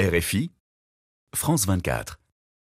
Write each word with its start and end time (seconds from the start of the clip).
RFI, 0.00 0.50
France 1.36 1.66
24, 1.66 2.18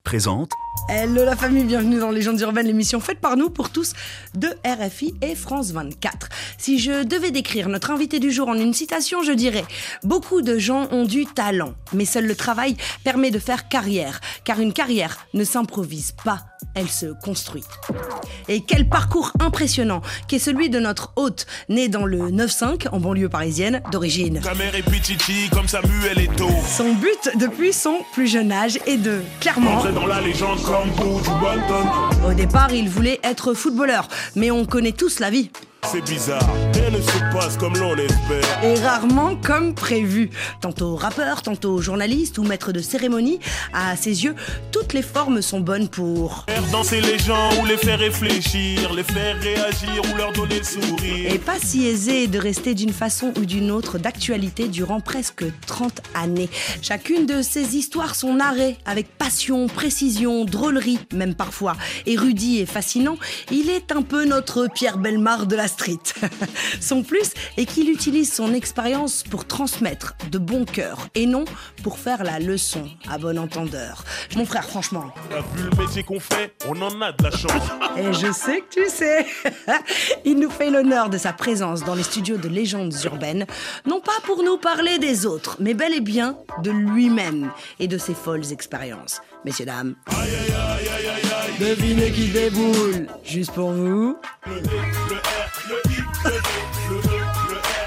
présente 0.04 0.52
Hello 0.92 1.24
la 1.24 1.36
famille, 1.36 1.66
bienvenue 1.66 2.00
dans 2.00 2.10
Légendes 2.10 2.40
urbaines, 2.42 2.66
l'émission 2.66 3.00
faite 3.00 3.20
par 3.20 3.38
nous 3.38 3.50
pour 3.50 3.70
tous 3.70 3.94
de 4.34 4.48
RFI 4.66 5.14
et 5.22 5.36
France 5.36 5.72
24. 5.72 6.30
Si 6.58 6.80
je 6.80 7.04
devais 7.04 7.30
décrire 7.30 7.70
notre 7.70 7.92
invité 7.92 8.20
du 8.20 8.32
jour 8.32 8.48
en 8.50 8.56
une 8.56 8.74
citation, 8.74 9.22
je 9.22 9.32
dirais 9.32 9.66
Beaucoup 10.04 10.42
de 10.42 10.58
gens 10.58 10.88
ont 10.92 11.06
du 11.06 11.28
talent, 11.28 11.74
mais 11.94 12.06
seul 12.06 12.26
le 12.26 12.36
travail 12.36 12.76
permet 13.04 13.30
de 13.30 13.38
faire 13.38 13.68
carrière, 13.68 14.20
car 14.44 14.60
une 14.60 14.74
carrière 14.74 15.28
ne 15.36 15.44
s'improvise 15.44 16.14
pas, 16.24 16.40
elle 16.74 16.90
se 16.90 17.08
construit. 17.24 17.64
Et 18.48 18.62
quel 18.62 18.90
parcours 18.90 19.32
impressionnant 19.40 20.02
qu'est 20.28 20.40
celui 20.40 20.70
de 20.70 20.80
notre 20.80 21.14
hôte, 21.18 21.46
né 21.70 21.88
dans 21.88 22.06
le 22.06 22.32
9-5 22.32 22.90
en 22.92 23.00
banlieue 23.00 23.30
parisienne 23.30 23.82
d'origine. 23.92 24.40
Ta 24.42 24.56
mère 24.56 24.74
est 24.74 24.82
petite 24.82 25.22
comme 25.52 25.68
Samuel 25.68 26.20
Eto'o. 26.20 26.50
Son 26.68 26.94
but 26.94 27.38
depuis 27.38 27.74
son 27.74 28.00
plus 28.14 28.28
jeune 28.28 28.52
âge 28.52 28.80
est 28.88 28.98
de, 28.98 29.22
clairement, 29.40 29.76
Entrer 29.76 29.92
dans 29.92 30.08
la 30.08 30.22
légende 30.22 30.60
Au 32.28 32.34
départ, 32.34 32.72
il 32.72 32.90
voulait 32.90 33.20
être 33.24 33.54
footballeur, 33.56 34.08
mais 34.36 34.52
on 34.52 34.66
connaît 34.66 34.92
tous 34.92 35.20
la 35.20 35.32
vie. 35.32 35.50
C'est 35.92 36.02
bizarre, 36.02 36.48
rien 36.76 36.92
ne 36.92 37.02
se 37.02 37.34
passe 37.34 37.58
comme 37.58 37.76
l'on 37.76 37.96
espère. 37.96 38.64
Et 38.64 38.76
rarement 38.76 39.36
comme 39.36 39.74
prévu. 39.74 40.30
Tantôt 40.62 40.96
rappeur, 40.96 41.42
tantôt 41.42 41.82
journaliste 41.82 42.38
ou 42.38 42.44
maître 42.44 42.72
de 42.72 42.80
cérémonie, 42.80 43.40
à 43.74 43.96
ses 43.96 44.24
yeux, 44.24 44.36
toutes 44.72 44.94
les 44.94 45.02
formes 45.02 45.42
sont 45.42 45.62
bonnes 45.62 45.88
pour... 45.88 46.46
Faire 46.48 46.62
danser 46.72 47.02
les 47.02 47.18
gens 47.18 47.50
ou 47.60 47.66
les 47.66 47.78
faire 47.78 47.98
réfléchir, 47.98 48.94
les 48.94 49.02
faire 49.02 49.36
réagir 49.42 50.04
ou 50.14 50.16
leur 50.16 50.32
donner 50.34 50.60
le 50.60 50.64
sourire. 50.64 51.34
Et 51.34 51.40
pas 51.40 51.58
si 51.58 51.88
aisé 51.88 52.28
de 52.28 52.38
rester 52.38 52.76
d'une 52.76 52.94
façon 52.94 53.34
ou 53.40 53.46
d'une 53.46 53.72
autre 53.72 53.98
d'actualité 53.98 54.68
durant 54.68 55.00
presque 55.00 55.46
30 55.66 56.02
années. 56.14 56.50
Chacune 56.84 57.26
de 57.26 57.42
ces 57.42 57.78
histoires 57.78 58.14
sont 58.14 58.36
narrées 58.36 58.78
avec 58.86 59.18
passion, 59.18 59.66
précision, 59.66 60.46
drôlerie, 60.46 61.00
même 61.14 61.34
parfois. 61.34 61.76
Érudit 62.06 62.60
et 62.60 62.68
fascinant, 62.68 63.18
il 63.50 63.72
est 63.72 63.92
un 63.92 64.04
peu 64.04 64.26
notre 64.26 64.68
Pierre 64.68 65.00
Belmar 65.00 65.48
de 65.48 65.56
la 65.56 65.68
street. 65.80 66.30
son 66.82 67.04
plus 67.04 67.32
est 67.58 67.66
qu'il 67.66 67.90
utilise 67.90 68.34
son 68.34 68.54
expérience 68.54 69.24
pour 69.24 69.46
transmettre 69.46 70.16
de 70.30 70.38
bon 70.38 70.66
cœur 70.66 71.08
et 71.16 71.26
non 71.26 71.46
pour 71.84 72.00
faire 72.00 72.24
la 72.24 72.40
leçon 72.40 72.90
à 73.10 73.18
bon 73.18 73.40
entendeur. 73.40 74.04
Mon 74.36 74.46
frère, 74.46 74.66
franchement, 74.66 75.14
T'as 75.30 75.42
vu 75.56 75.70
le 75.70 75.78
métier 75.78 76.04
qu'on 76.04 76.20
fait 76.20 76.54
On 76.68 76.82
en 76.82 77.02
a 77.02 77.14
de 77.14 77.24
la 77.24 77.32
chance. 77.32 77.52
et 77.98 78.12
je 78.12 78.32
sais 78.32 78.62
que 78.62 78.82
tu 78.82 78.90
sais. 78.90 79.26
Il 80.26 80.40
nous 80.40 80.50
fait 80.50 80.70
l'honneur 80.70 81.10
de 81.10 81.18
sa 81.18 81.32
présence 81.32 81.84
dans 81.86 81.96
les 81.96 82.04
studios 82.04 82.38
de 82.38 82.50
légendes 82.50 82.94
urbaines, 83.06 83.46
non 83.86 84.02
pas 84.02 84.20
pour 84.26 84.44
nous 84.44 84.58
parler 84.58 85.00
des 85.00 85.26
autres, 85.26 85.56
mais 85.60 85.74
bel 85.74 85.94
et 85.94 86.02
bien 86.02 86.38
de 86.62 86.72
lui-même 86.72 87.52
et 87.80 87.88
de 87.88 87.98
ses 87.98 88.14
folles 88.14 88.52
expériences. 88.52 89.22
Messieurs, 89.46 89.66
dames, 89.66 89.96
devinez 91.60 92.12
qui 92.12 92.28
déboule 92.28 93.08
juste 93.24 93.52
pour 93.52 93.72
vous. 93.72 94.18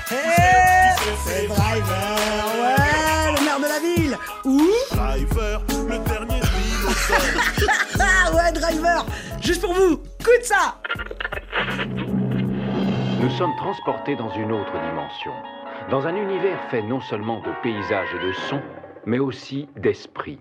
Hey, 0.09 0.95
c'est 1.25 1.49
Driver, 1.49 2.17
ouais, 2.55 3.33
le 3.35 3.45
maire 3.45 3.59
de 3.59 3.65
la 3.67 3.81
ville. 3.81 4.17
Ou 4.45 4.71
Driver, 4.93 5.61
le 5.89 5.99
dernier. 5.99 6.41
Ah 7.99 8.31
ouais, 8.33 8.53
Driver, 8.53 9.05
juste 9.41 9.63
pour 9.63 9.75
vous. 9.75 10.01
Écoute 10.21 10.45
ça. 10.45 10.81
Nous 13.21 13.31
sommes 13.31 13.57
transportés 13.57 14.15
dans 14.15 14.31
une 14.31 14.53
autre 14.53 14.73
dimension, 14.89 15.33
dans 15.91 16.07
un 16.07 16.15
univers 16.15 16.61
fait 16.71 16.83
non 16.83 17.01
seulement 17.01 17.41
de 17.41 17.51
paysages 17.65 18.15
et 18.15 18.25
de 18.25 18.33
sons, 18.49 18.63
mais 19.07 19.19
aussi 19.19 19.69
d'esprit. 19.77 20.39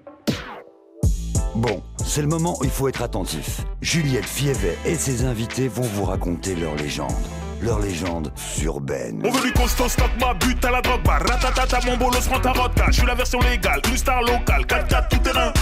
Bon, 1.55 1.81
c'est 2.11 2.21
le 2.21 2.27
moment 2.27 2.57
où 2.59 2.65
il 2.65 2.69
faut 2.69 2.89
être 2.89 3.03
attentif. 3.03 3.61
Juliette 3.79 4.25
Fievet 4.25 4.77
et 4.83 4.95
ses 4.95 5.23
invités 5.23 5.69
vont 5.69 5.87
vous 5.93 6.03
raconter 6.03 6.55
leur 6.55 6.75
légende. 6.75 7.13
Leur 7.61 7.79
légende 7.79 8.33
urbaine. 8.61 9.21
On 9.23 9.31
veut 9.31 9.47
du 9.47 9.53
costaud, 9.53 9.87
stock 9.87 10.09
ma 10.19 10.33
butte 10.33 10.65
à 10.65 10.71
la 10.71 10.81
drogue 10.81 11.03
bar. 11.03 11.21
Ratatata, 11.21 11.79
mon 11.85 11.95
bolos 11.95 12.27
prend 12.27 12.41
ta 12.41 12.51
vodka. 12.51 12.87
Je 12.87 12.97
suis 12.97 13.07
la 13.07 13.15
version 13.15 13.39
légale, 13.39 13.81
une 13.89 13.95
star 13.95 14.21
locale. 14.23 14.65
4-4 14.65 15.07
tout 15.07 15.17
terrain. 15.19 15.53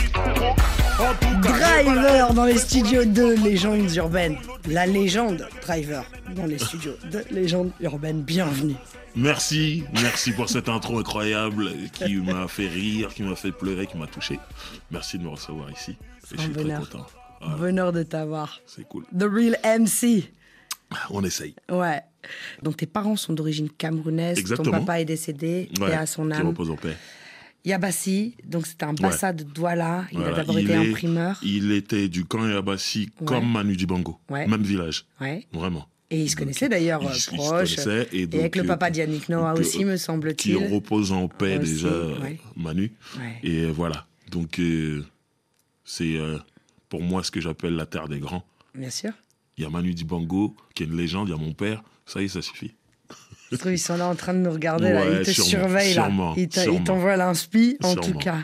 Driver 1.00 2.34
dans 2.34 2.44
les 2.44 2.58
studios 2.58 3.06
de 3.06 3.42
Légendes 3.42 3.96
Urbaines. 3.96 4.36
La 4.68 4.86
légende 4.86 5.48
Driver 5.62 6.04
dans 6.36 6.46
les 6.46 6.58
studios 6.58 6.92
de 7.10 7.24
Légendes 7.32 7.72
Urbaines. 7.80 8.22
Bienvenue. 8.24 8.76
Merci, 9.16 9.86
merci 9.94 10.34
pour 10.34 10.50
cette 10.50 10.68
intro 10.68 11.00
incroyable 11.00 11.70
qui 11.94 12.18
m'a 12.18 12.50
fait 12.50 12.68
rire, 12.68 13.14
qui 13.14 13.24
m'a 13.24 13.38
fait 13.38 13.54
pleurer, 13.54 13.88
qui 13.88 13.96
m'a 13.98 14.08
touché. 14.08 14.42
Merci 14.92 15.18
de 15.18 15.24
me 15.24 15.30
recevoir 15.30 15.72
ici. 15.72 15.92
Et 16.34 16.36
je 16.36 16.42
suis 16.42 16.52
très 16.52 16.64
content. 16.64 17.06
Voilà, 17.40 17.56
Bonheur 17.56 17.94
de 17.94 18.04
t'avoir. 18.04 18.60
c'est 18.66 18.86
cool. 18.86 19.06
The 19.18 19.24
Real 19.24 19.56
MC. 19.64 20.34
On 21.12 21.24
essaye. 21.24 21.56
Ouais. 21.72 22.02
Donc 22.62 22.76
tes 22.76 22.88
parents 22.88 23.16
sont 23.16 23.32
d'origine 23.32 23.70
camerounaise. 23.70 24.38
Exactement. 24.38 24.72
Ton 24.80 24.80
papa 24.86 25.00
est 25.00 25.06
décédé. 25.06 25.70
Ouais, 25.80 25.92
et 25.92 25.94
à 25.94 26.06
son 26.06 26.28
qui 26.28 26.34
âme. 26.34 26.48
repose 26.48 26.70
en 26.70 26.76
paix. 26.76 26.98
Yabassi, 27.66 28.36
donc 28.46 28.66
c'était 28.68 28.86
un 28.86 28.94
bassa 28.94 29.34
de 29.34 29.44
Douala. 29.44 30.06
Il 30.12 30.18
Voilà, 30.20 30.34
a 30.34 30.38
d'abord 30.38 30.58
été 30.58 30.72
est- 30.72 30.76
imprimeur. 30.76 31.40
Il 31.44 31.72
était 31.72 32.08
du 32.08 32.26
camp 32.26 32.48
Yabassi 32.48 33.10
Ouais. 33.20 33.26
comme 33.26 33.52
Manu 33.52 33.76
Dibango. 33.76 34.18
Ouais. 34.30 34.48
Même 34.48 34.64
village. 34.64 35.06
Vraiment. 35.52 35.88
Et 36.12 36.24
ils 36.24 36.30
se 36.30 36.36
connaissaient 36.36 36.70
d'ailleurs 36.70 37.02
proches. 37.02 37.30
et 38.12 38.24
avec 38.34 38.56
le 38.56 38.64
papa 38.64 38.90
d'Yannick 38.90 39.30
Noah 39.30 39.54
aussi, 39.54 39.86
me 39.86 39.94
Qui 39.94 40.00
semble-t-il. 40.00 40.58
repose 40.74 41.12
en 41.12 41.28
paix 41.28 41.60
Aussi, 41.60 41.74
déjà. 41.74 41.90
Manu. 42.56 42.92
Et 43.44 43.66
euh, 43.66 43.72
voilà. 43.72 44.08
Donc, 44.32 44.58
euh, 44.60 45.06
c'est 45.84 46.16
euh, 46.18 46.38
pour 46.88 47.02
moi 47.04 47.24
ce 47.24 47.30
que 47.30 47.40
j'appelle 47.42 47.76
la 47.76 47.86
terre 47.86 48.08
des 48.08 48.20
grands. 48.20 48.44
Bien 48.74 48.90
sûr. 48.90 49.12
Il 49.58 49.64
y 49.64 49.68
a 49.68 49.70
Manu 49.70 49.94
Dibango, 49.94 50.56
qui 50.74 50.84
est 50.84 50.86
une 50.88 50.98
légende, 50.98 51.28
il 51.28 51.32
y 51.32 51.36
a 51.36 51.38
mon 51.38 51.54
père. 51.54 51.84
Ça 52.08 52.22
y 52.22 52.26
est, 52.26 52.30
ça 52.30 52.42
suffit. 52.42 52.72
Je 53.52 53.58
trouve 53.58 53.72
qu'ils 53.72 53.80
sont 53.80 53.98
là 53.98 54.08
en 54.08 54.16
train 54.16 54.34
de 54.34 54.40
nous 54.40 54.52
regarder. 54.52 54.92
là. 54.94 55.04
Ils 55.10 55.26
te 55.26 55.32
sûrement, 55.32 55.50
surveillent 55.50 55.94
là. 55.96 56.04
sûrement, 56.06 56.34
Ils 56.36 56.50
ils 56.74 56.84
t'envoient 56.84 57.18
l'inspi, 57.18 57.78
en 57.84 57.96
tout 57.96 58.14
cas. 58.14 58.38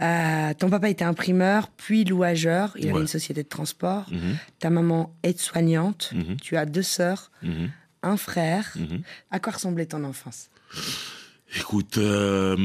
Euh, 0.00 0.54
ton 0.54 0.70
papa 0.70 0.88
était 0.88 1.04
imprimeur, 1.04 1.68
puis 1.76 2.04
louageur. 2.04 2.74
Il 2.78 2.88
avait 2.88 3.00
une 3.00 3.06
société 3.08 3.42
de 3.42 3.48
transport. 3.48 4.06
Mhm, 4.10 4.36
Ta 4.60 4.70
maman 4.70 5.12
aide-soignante. 5.24 6.12
Mhm. 6.14 6.36
Tu 6.40 6.56
as 6.56 6.66
deux 6.66 6.82
sœurs, 6.82 7.30
mhm, 7.42 7.70
un 8.02 8.16
frère. 8.16 8.74
À 9.30 9.40
quoi 9.40 9.52
ressemblait 9.54 9.86
ton 9.86 10.04
enfance? 10.04 10.48
Écoute, 11.56 11.96
euh, 11.96 12.56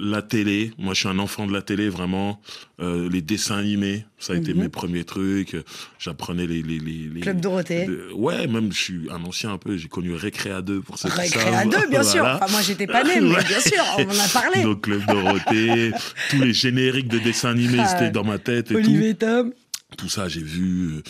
la 0.00 0.22
télé, 0.22 0.70
moi 0.78 0.94
je 0.94 1.00
suis 1.00 1.08
un 1.08 1.18
enfant 1.18 1.46
de 1.46 1.52
la 1.52 1.60
télé 1.60 1.88
vraiment. 1.88 2.40
Euh, 2.80 3.08
les 3.10 3.20
dessins 3.20 3.56
animés, 3.58 4.04
ça 4.18 4.32
a 4.34 4.36
été 4.36 4.54
Mhm. 4.54 4.60
mes 4.60 4.68
premiers 4.68 5.02
trucs. 5.02 5.56
J'apprenais 5.98 6.46
les, 6.46 6.62
les, 6.62 6.78
les, 6.78 7.08
les- 7.12 7.20
Club 7.20 7.40
Dorothée. 7.40 7.88
ouais, 8.14 8.46
même 8.46 8.72
je 8.72 8.78
suis 8.78 9.00
un 9.10 9.24
ancien 9.24 9.52
un 9.52 9.58
peu. 9.58 9.76
J'ai 9.76 9.88
connu 9.88 10.14
Récréa 10.14 10.62
2 10.62 10.82
pour 10.82 10.98
ceux 10.98 11.08
qui 11.08 11.16
Récré 11.20 11.40
savent. 11.40 11.54
à 11.54 11.64
deux, 11.64 11.88
bien 11.90 12.04
sûr. 12.04 12.24
Enfin, 12.24 12.46
moi, 12.50 12.60
j'étais 12.62 12.86
pas 12.86 13.02
née, 13.02 13.20
mais 13.20 13.42
bien 13.42 13.60
sûr, 13.60 13.82
on 13.98 14.02
en 14.04 14.08
a 14.24 14.28
parlé. 14.32 14.62
Donc 14.62 14.82
Club 14.82 15.04
Dorothée, 15.06 15.92
tous 16.30 16.40
les 16.40 16.52
génériques 16.52 17.08
de 17.08 17.18
dessins 17.18 17.50
animés, 17.50 17.78
Ah, 17.80 17.86
c'était 17.88 18.10
dans 18.12 18.24
ma 18.24 18.38
tête 18.38 18.70
et 18.70 18.76
Olivier 18.76 19.08
et 19.10 19.14
Tom. 19.16 19.50
tout. 19.50 19.56
Tout 19.96 20.08
ça, 20.08 20.26
j'ai 20.28 20.42
vu 20.42 20.92
euh, 20.94 21.02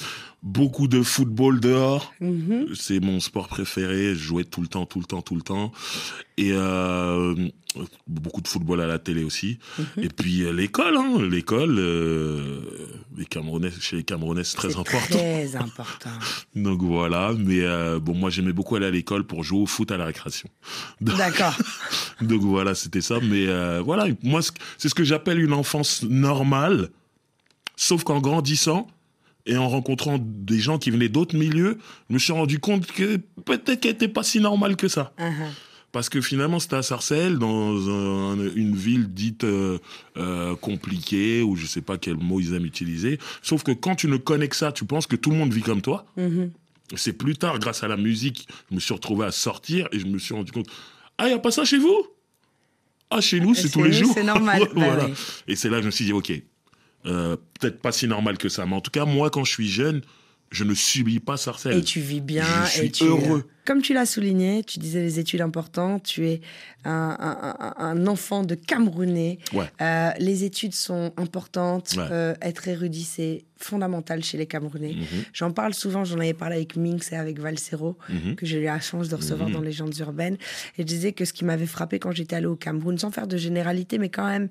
beaucoup 0.42 0.88
de 0.88 1.02
football 1.02 1.60
dehors. 1.60 2.12
Mhm. 2.20 2.68
C'est 2.74 3.00
mon 3.00 3.20
sport 3.20 3.46
préféré. 3.48 4.14
Je 4.14 4.20
jouais 4.22 4.44
tout 4.44 4.60
le 4.60 4.66
temps, 4.68 4.86
tout 4.86 4.98
le 4.98 5.04
temps, 5.06 5.22
tout 5.22 5.36
le 5.36 5.42
temps. 5.42 5.70
Et 6.36 6.50
euh, 6.52 7.34
beaucoup 8.08 8.40
de 8.40 8.48
football 8.48 8.80
à 8.80 8.86
la 8.88 8.98
télé 8.98 9.22
aussi. 9.22 9.58
Mhm. 9.78 10.04
Et 10.04 10.08
puis 10.08 10.42
euh, 10.42 10.52
l'école, 10.52 10.96
hein, 10.96 11.18
l'école, 11.30 11.76
euh, 11.78 12.60
les 13.16 13.24
Camerounais, 13.24 13.70
chez 13.80 13.96
les 13.96 14.02
Camerounais, 14.02 14.42
c'est 14.42 14.56
très 14.56 14.76
important. 14.76 15.16
Très 15.18 15.54
important. 15.66 16.10
Donc 16.56 16.82
voilà. 16.82 17.32
Mais 17.38 17.60
euh, 17.60 18.00
bon, 18.00 18.14
moi 18.14 18.28
j'aimais 18.30 18.52
beaucoup 18.52 18.74
aller 18.74 18.86
à 18.86 18.90
l'école 18.90 19.24
pour 19.24 19.44
jouer 19.44 19.60
au 19.60 19.66
foot 19.66 19.92
à 19.92 19.96
la 19.96 20.06
récréation. 20.06 20.48
D'accord. 21.00 21.54
donc 22.20 22.40
voilà, 22.42 22.74
c'était 22.74 23.00
ça. 23.00 23.18
Mais 23.22 23.46
euh, 23.46 23.80
voilà, 23.80 24.06
moi, 24.24 24.42
ce- 24.42 24.50
c'est 24.76 24.88
ce 24.88 24.94
que 24.94 25.04
j'appelle 25.04 25.38
une 25.40 25.52
enfance 25.52 26.02
normale, 26.02 26.88
sauf 27.76 28.02
qu'en 28.02 28.20
grandissant 28.20 28.88
et 29.46 29.56
en 29.56 29.68
rencontrant 29.68 30.18
des 30.20 30.58
gens 30.58 30.78
qui 30.78 30.90
venaient 30.90 31.08
d'autres 31.08 31.36
milieux, 31.36 31.78
je 32.08 32.14
me 32.14 32.18
suis 32.18 32.32
rendu 32.32 32.58
compte 32.58 32.86
que 32.86 33.16
peut-être 33.44 33.80
qu'elle 33.80 33.92
n'était 33.92 34.08
pas 34.08 34.22
si 34.22 34.40
normale 34.40 34.76
que 34.76 34.88
ça. 34.88 35.12
Uh-huh. 35.18 35.30
Parce 35.90 36.08
que 36.08 36.20
finalement, 36.22 36.58
c'était 36.58 36.76
à 36.76 36.82
Sarcelles, 36.82 37.38
dans 37.38 37.88
un- 37.90 38.38
une 38.54 38.74
ville 38.74 39.12
dite 39.12 39.44
euh, 39.44 39.78
euh, 40.16 40.54
compliquée, 40.56 41.42
ou 41.42 41.54
je 41.56 41.66
sais 41.66 41.82
pas 41.82 41.98
quel 41.98 42.16
mot 42.16 42.40
ils 42.40 42.54
aiment 42.54 42.64
utiliser. 42.64 43.18
Sauf 43.42 43.62
que 43.62 43.72
quand 43.72 43.94
tu 43.94 44.08
ne 44.08 44.16
connais 44.16 44.48
que 44.48 44.56
ça, 44.56 44.72
tu 44.72 44.84
penses 44.86 45.06
que 45.06 45.16
tout 45.16 45.30
le 45.30 45.36
monde 45.36 45.52
vit 45.52 45.60
comme 45.62 45.82
toi. 45.82 46.06
Mhm. 46.16 46.50
C'est 46.96 47.12
plus 47.12 47.36
tard, 47.36 47.58
grâce 47.58 47.82
à 47.82 47.88
la 47.88 47.96
musique, 47.96 48.48
je 48.70 48.74
me 48.74 48.80
suis 48.80 48.94
retrouvé 48.94 49.26
à 49.26 49.32
sortir 49.32 49.88
et 49.92 49.98
je 49.98 50.06
me 50.06 50.18
suis 50.18 50.34
rendu 50.34 50.50
compte 50.52 50.66
Ah, 51.18 51.24
il 51.26 51.28
n'y 51.28 51.34
a 51.34 51.38
pas 51.38 51.50
ça 51.50 51.64
chez 51.64 51.78
vous? 51.78 52.06
Ah, 53.10 53.20
chez 53.20 53.40
nous, 53.40 53.54
c'est 53.54 53.64
Chez 53.64 53.70
tous 53.70 53.82
les 53.82 53.92
jours. 53.92 54.12
c'est 54.14 54.22
normal. 54.24 54.62
Bah 54.74 55.06
oui. 55.06 55.12
Et 55.46 55.56
c'est 55.56 55.68
là 55.68 55.76
que 55.76 55.82
je 55.82 55.86
me 55.86 55.90
suis 55.90 56.06
dit 56.06 56.12
Ok, 56.14 56.32
euh, 57.06 57.36
peut-être 57.58 57.80
pas 57.80 57.92
si 57.92 58.06
normal 58.06 58.38
que 58.38 58.48
ça, 58.48 58.66
mais 58.66 58.74
en 58.74 58.80
tout 58.80 58.90
cas, 58.90 59.04
moi, 59.04 59.30
quand 59.30 59.44
je 59.44 59.52
suis 59.52 59.68
jeune, 59.68 60.02
je 60.50 60.64
ne 60.64 60.74
subis 60.74 61.20
pas 61.20 61.36
Sarcelles. 61.36 61.78
Et 61.78 61.82
tu 61.82 62.00
vis 62.00 62.20
bien. 62.20 62.44
je 62.66 62.70
suis 62.70 62.86
et 62.86 62.90
tu... 62.90 63.04
heureux. 63.04 63.48
Comme 63.64 63.82
tu 63.82 63.94
l'as 63.94 64.06
souligné, 64.06 64.64
tu 64.64 64.78
disais 64.78 65.00
les 65.00 65.18
études 65.18 65.40
importantes, 65.40 66.02
tu 66.04 66.26
es 66.28 66.40
un, 66.84 67.16
un- 67.18 67.54
un- 67.60 67.74
un 67.78 68.06
enfant 68.08 68.42
de 68.42 68.54
Camerounais. 68.56 69.38
Ouais. 69.52 69.66
Euh, 69.80 70.10
les 70.18 70.44
études 70.44 70.74
sont 70.74 71.12
importantes. 71.16 71.94
Ouais. 71.96 72.04
Euh, 72.10 72.34
être 72.42 72.66
érudit, 72.68 73.04
c'est 73.04 73.44
fondamental 73.56 74.24
chez 74.24 74.36
les 74.36 74.46
Camerounais. 74.46 74.94
Mhm. 74.94 75.22
J'en 75.32 75.52
parle 75.52 75.72
souvent, 75.74 76.04
j'en 76.04 76.16
avais 76.18 76.34
parlé 76.34 76.56
avec 76.56 76.74
Minx 76.74 77.12
et 77.12 77.16
avec 77.16 77.38
Valsero, 77.38 77.96
Mhm. 78.08 78.34
que 78.34 78.44
j'ai 78.44 78.58
eu 78.58 78.64
la 78.64 78.80
chance 78.80 79.08
de 79.08 79.14
recevoir 79.14 79.48
Mhm. 79.48 79.54
dans 79.54 79.60
Légendes 79.60 79.96
urbaines. 79.98 80.34
Et 80.76 80.82
je 80.82 80.82
disais 80.82 81.12
que 81.12 81.24
ce 81.24 81.32
qui 81.32 81.44
m'avait 81.44 81.66
frappé 81.66 82.00
quand 82.00 82.10
j'étais 82.10 82.34
allée 82.34 82.46
au 82.46 82.56
Cameroun, 82.56 82.98
sans 82.98 83.12
faire 83.12 83.28
de 83.28 83.36
généralité, 83.36 83.98
mais 83.98 84.08
quand 84.08 84.26
même, 84.26 84.48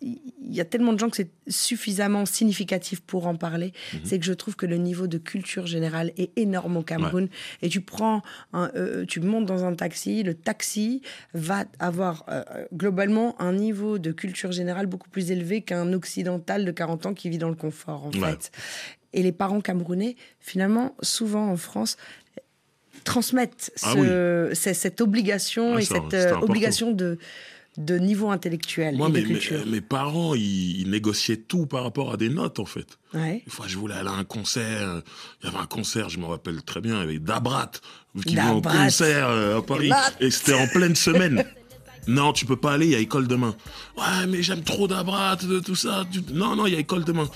il 0.00 0.20
y 0.54 0.60
a 0.60 0.64
tellement 0.64 0.92
de 0.92 1.00
gens 1.00 1.10
que 1.10 1.16
c'est 1.16 1.30
suffisamment 1.48 2.26
significatif 2.26 3.00
pour 3.00 3.26
en 3.26 3.34
parler, 3.34 3.72
Mhm. 3.94 4.00
c'est 4.04 4.18
que 4.20 4.24
je 4.24 4.32
trouve 4.32 4.54
que 4.54 4.66
le 4.66 4.76
niveau 4.76 5.08
de 5.08 5.18
culture 5.18 5.66
générale 5.66 6.12
est 6.16 6.30
énorme 6.38 6.76
au 6.76 6.82
Cameroun. 6.82 7.28
Et 7.62 7.68
tu 7.68 7.80
prends, 7.80 8.22
un- 8.54 8.70
euh, 8.76 9.04
tu 9.04 9.20
montes 9.20 9.44
dans 9.46 9.64
un 9.64 9.74
taxi, 9.74 10.22
le 10.22 10.32
taxi 10.34 11.02
va 11.34 11.64
avoir 11.78 12.24
euh, 12.28 12.42
globalement 12.72 13.34
un 13.40 13.52
niveau 13.52 13.98
de 13.98 14.12
culture 14.12 14.52
générale 14.52 14.86
beaucoup 14.86 15.10
plus 15.10 15.30
élevé 15.30 15.60
qu'un 15.60 15.92
occidental 15.92 16.64
de 16.64 16.70
40 16.70 17.06
ans 17.06 17.14
qui 17.14 17.28
vit 17.28 17.38
dans 17.38 17.48
le 17.50 17.56
confort, 17.56 18.06
en 18.06 18.10
Ouais. 18.12 18.30
fait. 18.30 18.50
Et 19.12 19.22
les 19.22 19.32
parents 19.32 19.60
camerounais, 19.60 20.16
finalement, 20.40 20.94
souvent 21.02 21.48
en 21.50 21.56
France, 21.56 21.96
transmettent 23.04 23.70
Ah 23.82 23.92
ce- 23.94 24.72
cette 24.72 25.00
obligation 25.00 25.74
Ah, 25.76 25.80
et 25.80 25.84
cette 25.84 26.14
euh, 26.14 26.36
obligation 26.40 26.92
de, 26.92 27.18
de 27.76 27.98
niveau 27.98 28.30
intellectuel 28.30 28.96
Moi, 28.96 29.08
et 29.08 29.12
mes, 29.12 29.20
mes- 29.22 29.26
culture. 29.26 29.66
mes 29.66 29.80
parents, 29.80 30.34
ils, 30.34 30.80
ils 30.82 30.90
négociaient 30.90 31.36
tout 31.38 31.66
par 31.66 31.82
rapport 31.82 32.12
à 32.12 32.16
des 32.16 32.28
notes, 32.28 32.60
en 32.60 32.66
fait. 32.66 32.86
Ouais. 33.14 33.42
Une 33.44 33.52
fois, 33.52 33.66
je 33.68 33.76
voulais 33.76 33.94
aller 33.94 34.08
à 34.08 34.12
un 34.12 34.24
concert. 34.24 35.02
Il 35.42 35.46
y 35.46 35.48
avait 35.48 35.58
un 35.58 35.66
concert, 35.66 36.08
je 36.08 36.18
me 36.18 36.26
rappelle 36.26 36.62
très 36.62 36.80
bien, 36.80 37.00
avec 37.00 37.24
Dabrat, 37.24 37.72
qui 38.26 38.36
venait 38.36 38.48
en 38.48 38.60
concert 38.60 39.28
euh, 39.28 39.58
à 39.58 39.62
Paris. 39.62 39.90
Et 40.20 40.30
c'était 40.30 40.54
en 40.54 40.68
pleine 40.68 40.94
semaine. 40.94 41.44
Non, 42.06 42.32
tu 42.32 42.44
peux 42.46 42.56
pas 42.56 42.74
aller, 42.74 42.86
il 42.86 42.92
y 42.92 42.96
a 42.96 42.98
école 42.98 43.26
demain. 43.26 43.56
Ouais, 43.96 44.26
mais 44.28 44.42
j'aime 44.42 44.62
trop 44.62 44.86
Dabrat, 44.86 45.36
de 45.36 45.58
tout 45.58 45.74
ça. 45.74 46.04
Non, 46.32 46.54
non, 46.54 46.66
il 46.66 46.74
y 46.74 46.76
a 46.76 46.80
école 46.80 47.02
demain. 47.04 47.28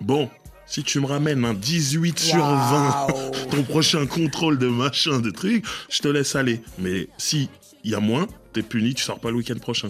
Bon, 0.00 0.28
si 0.66 0.82
tu 0.82 1.00
me 1.00 1.06
ramènes 1.06 1.44
un 1.44 1.54
18 1.54 2.18
sur 2.18 2.38
20, 2.44 3.06
Waouh. 3.06 3.30
ton 3.50 3.62
prochain 3.62 4.06
contrôle 4.06 4.58
de 4.58 4.66
machin, 4.66 5.20
de 5.20 5.30
trucs, 5.30 5.64
je 5.88 6.00
te 6.00 6.08
laisse 6.08 6.34
aller. 6.34 6.60
Mais 6.78 7.08
si 7.18 7.48
il 7.84 7.90
y 7.90 7.94
a 7.94 8.00
moins, 8.00 8.26
t'es 8.52 8.62
puni, 8.62 8.94
tu 8.94 9.02
sors 9.02 9.20
pas 9.20 9.30
le 9.30 9.36
week-end 9.36 9.58
prochain. 9.58 9.88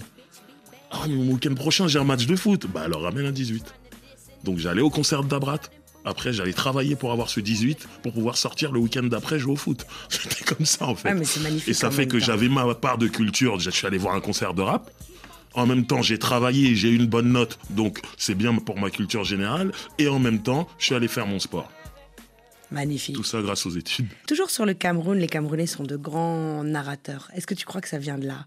Ah, 0.90 1.04
mais 1.08 1.14
le 1.14 1.32
week-end 1.32 1.54
prochain, 1.54 1.88
j'ai 1.88 1.98
un 1.98 2.04
match 2.04 2.26
de 2.26 2.36
foot. 2.36 2.66
Bah 2.72 2.82
alors 2.82 3.02
ramène 3.02 3.26
un 3.26 3.32
18. 3.32 3.74
Donc 4.44 4.58
j'allais 4.58 4.82
au 4.82 4.90
concert 4.90 5.22
Dabrat. 5.24 5.60
Après, 6.04 6.32
j'allais 6.32 6.52
travailler 6.52 6.96
pour 6.96 7.12
avoir 7.12 7.30
ce 7.30 7.38
18 7.38 7.88
pour 8.02 8.12
pouvoir 8.12 8.36
sortir 8.36 8.72
le 8.72 8.80
week-end 8.80 9.04
d'après 9.04 9.38
jouer 9.38 9.52
au 9.52 9.56
foot. 9.56 9.86
C'était 10.08 10.44
comme 10.44 10.66
ça 10.66 10.86
en 10.86 10.94
fait. 10.94 11.14
Mais 11.14 11.24
magnifique. 11.42 11.68
Et 11.68 11.74
ça 11.74 11.90
fait 11.90 12.06
que 12.06 12.18
j'avais 12.18 12.48
ma 12.48 12.74
part 12.74 12.98
de 12.98 13.06
culture. 13.06 13.58
Je 13.60 13.70
suis 13.70 13.86
allé 13.86 13.98
voir 13.98 14.14
un 14.14 14.20
concert 14.20 14.54
de 14.54 14.62
rap. 14.62 14.90
En 15.54 15.66
même 15.66 15.86
temps, 15.86 16.00
j'ai 16.00 16.18
travaillé, 16.18 16.74
j'ai 16.74 16.88
eu 16.88 16.96
une 16.96 17.06
bonne 17.06 17.30
note, 17.30 17.58
donc 17.68 18.00
c'est 18.16 18.34
bien 18.34 18.54
pour 18.54 18.78
ma 18.78 18.88
culture 18.88 19.22
générale. 19.22 19.70
Et 19.98 20.08
en 20.08 20.18
même 20.18 20.42
temps, 20.42 20.66
je 20.78 20.86
suis 20.86 20.94
allé 20.94 21.08
faire 21.08 21.26
mon 21.26 21.38
sport. 21.38 21.70
Magnifique. 22.72 23.14
Tout 23.16 23.24
ça 23.24 23.40
grâce 23.42 23.66
aux 23.66 23.70
études. 23.70 24.06
Toujours 24.26 24.50
sur 24.50 24.64
le 24.66 24.74
Cameroun, 24.74 25.19
les 25.19 25.26
Camerounais 25.28 25.66
sont 25.66 25.84
de 25.84 25.96
grands 25.96 26.64
narrateurs. 26.64 27.30
Est-ce 27.34 27.46
que 27.46 27.54
tu 27.54 27.64
crois 27.66 27.80
que 27.80 27.88
ça 27.88 27.98
vient 27.98 28.19
de 28.19 28.26
là? 28.26 28.46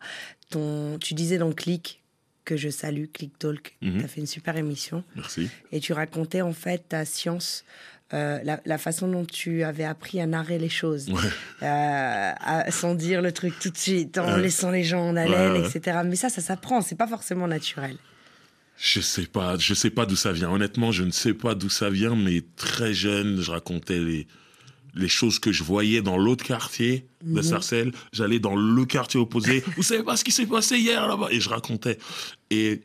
Ton, 0.50 0.98
Tu 1.00 1.14
disais 1.14 1.38
dans 1.38 1.52
Click, 1.54 2.02
que 2.44 2.58
je 2.58 2.70
salue, 2.70 3.06
Click 3.14 3.38
Talk, 3.40 3.76
Mhm. 3.82 4.00
tu 4.00 4.06
as 4.06 4.08
fait 4.08 4.22
une 4.22 4.28
super 4.28 4.56
émission, 4.58 5.04
Merci. 5.16 5.50
et 5.72 5.80
tu 5.80 5.94
racontais 5.94 6.42
en 6.42 6.54
fait 6.54 6.84
ta 6.90 7.04
science, 7.06 7.66
euh, 8.14 8.40
la, 8.44 8.62
la 8.66 8.78
façon 8.78 9.08
dont 9.08 9.26
tu 9.26 9.64
avais 9.64 9.84
appris 9.84 10.22
à 10.22 10.28
narrer 10.28 10.60
les 10.60 10.70
choses, 10.70 11.10
Ouais. 11.10 11.20
euh, 11.64 12.32
à- 12.40 12.70
sans 12.72 12.94
dire 12.94 13.22
le 13.24 13.32
truc 13.32 13.58
tout 13.60 13.70
de 13.72 13.78
suite, 13.78 14.18
en 14.20 14.36
Ouais. 14.36 14.42
laissant 14.42 14.70
les 14.70 14.84
gens 14.84 15.02
en 15.10 15.16
haleine, 15.16 15.54
ouais. 15.62 15.68
etc. 15.68 16.00
Mais 16.06 16.16
ça, 16.16 16.30
ça 16.30 16.42
s'apprend, 16.42 16.82
c'est 16.82 16.96
pas 16.96 17.08
forcément 17.08 17.48
naturel. 17.48 17.98
Je 18.78 19.00
sais 19.00 19.26
pas, 19.26 19.58
je 19.58 19.74
sais 19.74 19.90
pas 19.90 20.06
d'où 20.06 20.16
ça 20.16 20.32
vient. 20.32 20.50
Honnêtement, 20.52 20.92
je 20.92 21.04
ne 21.04 21.12
sais 21.12 21.34
pas 21.34 21.56
d'où 21.56 21.70
ça 21.70 21.90
vient, 21.90 22.16
mais 22.16 22.44
très 22.58 22.94
jeune, 22.94 23.40
je 23.42 23.52
racontais 23.52 24.00
les, 24.00 24.28
les 24.96 25.08
choses 25.08 25.40
que 25.40 25.52
je 25.52 25.64
voyais 25.64 26.02
dans 26.02 26.18
l'autre 26.18 26.44
quartier 26.44 27.08
de 27.24 27.42
Sarcelles. 27.42 27.94
J'allais 28.12 28.40
dans 28.40 28.56
le 28.56 28.86
quartier 28.86 29.20
opposé. 29.20 29.64
Vous 29.78 29.84
savez 29.84 30.04
pas 30.04 30.18
ce 30.18 30.24
qui 30.26 30.32
s'est 30.32 30.46
passé 30.46 30.78
hier 30.78 31.08
là-bas? 31.08 31.28
Et 31.32 31.40
je 31.40 31.50
racontais. 31.50 31.98
Et 32.50 32.82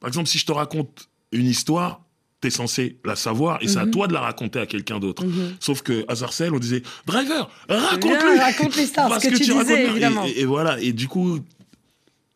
par 0.00 0.08
exemple, 0.08 0.28
si 0.28 0.38
je 0.38 0.46
te 0.46 0.52
raconte 0.52 1.08
une 1.32 1.46
histoire, 1.46 2.00
t'es 2.40 2.50
censé 2.50 2.98
la 3.04 3.16
savoir 3.16 3.58
et 3.62 3.66
c'est 3.68 3.80
à 3.80 3.86
toi 3.86 4.06
de 4.06 4.12
la 4.12 4.20
raconter 4.20 4.60
à 4.60 4.66
quelqu'un 4.66 4.98
d'autre. 5.00 5.24
Sauf 5.60 5.82
que 5.82 6.04
à 6.08 6.14
Sarcelles, 6.16 6.54
on 6.54 6.58
disait 6.60 6.82
Driver, 7.04 7.50
raconte-lui 7.68 8.38
raconte 8.38 8.76
l'histoire, 8.76 9.08
Parce 9.08 9.24
ce 9.24 9.28
que 9.28 9.34
tu 9.34 9.40
disais, 9.42 9.52
racontes 9.54 9.66
bien. 9.66 9.76
Et- 9.84 9.90
évidemment. 9.90 10.24
Et, 10.24 10.40
et 10.40 10.44
voilà. 10.44 10.80
Et 10.80 10.92
du 10.92 11.06
coup, 11.08 11.40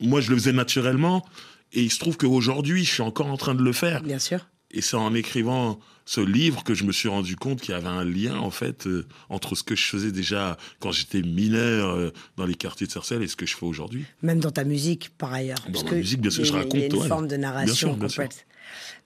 moi, 0.00 0.20
je 0.20 0.30
le 0.30 0.36
faisais 0.36 0.52
naturellement. 0.52 1.24
Et 1.72 1.82
il 1.82 1.90
se 1.90 1.98
trouve 1.98 2.16
qu'aujourd'hui, 2.16 2.84
je 2.84 2.92
suis 2.92 3.02
encore 3.02 3.26
en 3.28 3.36
train 3.36 3.54
de 3.54 3.62
le 3.62 3.72
faire. 3.72 4.02
Bien 4.02 4.19
sûr. 4.19 4.46
Et 4.74 4.80
c'est 4.80 4.96
en 4.96 5.14
écrivant 5.14 5.78
ce 6.06 6.20
livre 6.20 6.64
que 6.64 6.74
je 6.74 6.84
me 6.84 6.92
suis 6.92 7.08
rendu 7.08 7.36
compte 7.36 7.60
qu'il 7.60 7.72
y 7.72 7.76
avait 7.76 7.86
un 7.88 8.04
lien, 8.04 8.36
en 8.38 8.50
fait, 8.50 8.86
euh, 8.86 9.06
entre 9.28 9.54
ce 9.54 9.62
que 9.62 9.74
je 9.76 9.84
faisais 9.84 10.10
déjà 10.12 10.56
quand 10.80 10.92
j'étais 10.92 11.20
mineur 11.22 11.90
euh, 11.90 12.10
dans 12.36 12.46
les 12.46 12.54
quartiers 12.54 12.86
de 12.86 12.92
Sarcelles 12.92 13.22
et 13.22 13.28
ce 13.28 13.36
que 13.36 13.44
je 13.46 13.54
fais 13.56 13.66
aujourd'hui. 13.66 14.04
Même 14.22 14.40
dans 14.40 14.50
ta 14.50 14.64
musique, 14.64 15.10
par 15.19 15.32
ailleurs. 15.32 15.58
Dans 15.66 15.72
parce 15.72 15.84
ma 15.84 15.90
que 15.90 15.94
musique, 15.96 16.20
bien 16.22 16.30
sûr, 16.30 16.44
je 16.44 16.52
a- 16.52 16.54
Il 16.54 16.56
y 16.56 16.60
a 16.60 16.62
raconte, 16.64 16.92
une 16.94 17.02
ouais. 17.02 17.08
forme 17.08 17.28
de 17.28 17.36
narration 17.36 17.66
Bien 17.66 17.74
sûr, 17.74 17.96
bien 17.96 18.08
sûr. 18.08 18.22
complète. 18.24 18.46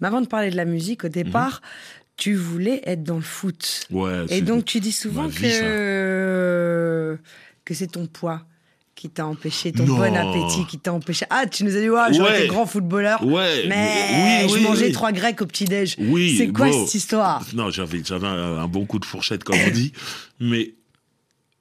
Mais 0.01 0.07
avant 0.07 0.21
de 0.21 0.27
parler 0.27 0.51
de 0.51 0.57
la 0.57 0.65
musique, 0.65 1.05
au 1.05 1.09
départ, 1.09 1.61
tu 2.17 2.35
voulais 2.35 2.81
être 2.85 3.03
dans 3.03 3.17
le 3.17 3.21
foot. 3.23 3.87
Ouais. 3.91 4.25
Et 4.31 4.41
donc, 4.43 4.65
tu 4.65 4.79
dis 4.81 4.93
souvent 4.93 5.29
ça. 5.31 5.41
que, 5.41 7.19
que 7.65 7.75
c'est 7.75 7.89
ton 7.89 8.07
poids 8.07 8.47
qui 8.97 9.11
t'a 9.11 9.27
empêché, 9.27 9.73
ton 9.73 9.85
Non. 9.85 9.97
bon 9.97 10.17
appétit 10.17 10.67
qui 10.67 10.79
t'a 10.79 10.93
empêché. 10.93 11.27
Ah, 11.31 11.47
tu 11.47 11.63
nous 11.65 11.77
as 11.77 11.81
dit, 11.81 11.89
ouais, 11.91 12.01
j'aurais 12.13 12.31
Ouais. 12.31 12.39
été 12.41 12.49
grand 12.49 12.65
footballeur. 12.67 13.23
Ouais. 13.25 13.67
Mais 13.69 14.41
oui, 14.45 14.49
je 14.49 14.55
oui, 14.55 14.61
mangeais 14.63 14.87
oui. 14.87 14.93
trois 14.93 15.13
grecs 15.13 15.41
au 15.43 15.47
petit-déj. 15.47 15.97
Oui. 15.99 16.35
C'est 16.39 16.49
quoi 16.49 16.71
bon. 16.71 16.85
cette 16.87 16.95
histoire? 16.95 17.45
Non, 17.55 17.71
j'avais, 17.71 18.03
j'avais 18.03 18.27
un, 18.27 18.59
un 18.59 18.67
bon 18.67 18.87
coup 18.87 18.99
de 18.99 19.05
fourchette, 19.05 19.45
comme 19.45 19.59
on 19.65 19.71
dit. 19.71 19.93
Mais 20.41 20.75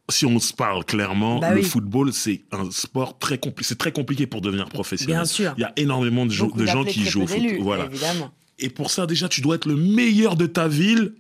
si 0.10 0.26
on 0.26 0.40
se 0.40 0.54
parle 0.54 0.86
clairement, 0.86 1.40
Bah 1.40 1.52
le 1.52 1.58
oui. 1.62 1.64
football, 1.68 2.14
c'est 2.14 2.42
un 2.52 2.72
sport 2.72 3.20
très 3.20 3.38
compliqué. 3.38 3.68
C'est 3.68 3.78
très 3.78 3.92
compliqué 3.92 4.28
pour 4.28 4.40
devenir 4.40 4.70
professionnel. 4.70 5.18
Bien 5.18 5.26
sûr. 5.26 5.54
Il 5.58 5.62
y 5.62 5.66
a 5.66 5.74
énormément 5.76 6.26
de, 6.26 6.32
gens 6.32 6.50
qui 6.86 7.04
jouent 7.06 7.24
au 7.24 7.28
foot. 7.28 7.42
Voilà. 7.60 7.86
Évidemment. 7.86 8.32
Et 8.60 8.70
pour 8.70 8.90
ça, 8.92 9.06
déjà, 9.06 9.28
tu 9.28 9.42
dois 9.42 9.56
être 9.56 9.66
le 9.68 9.76
meilleur 9.76 10.38
de 10.38 10.46
ta 10.46 10.70
ville, 10.70 11.14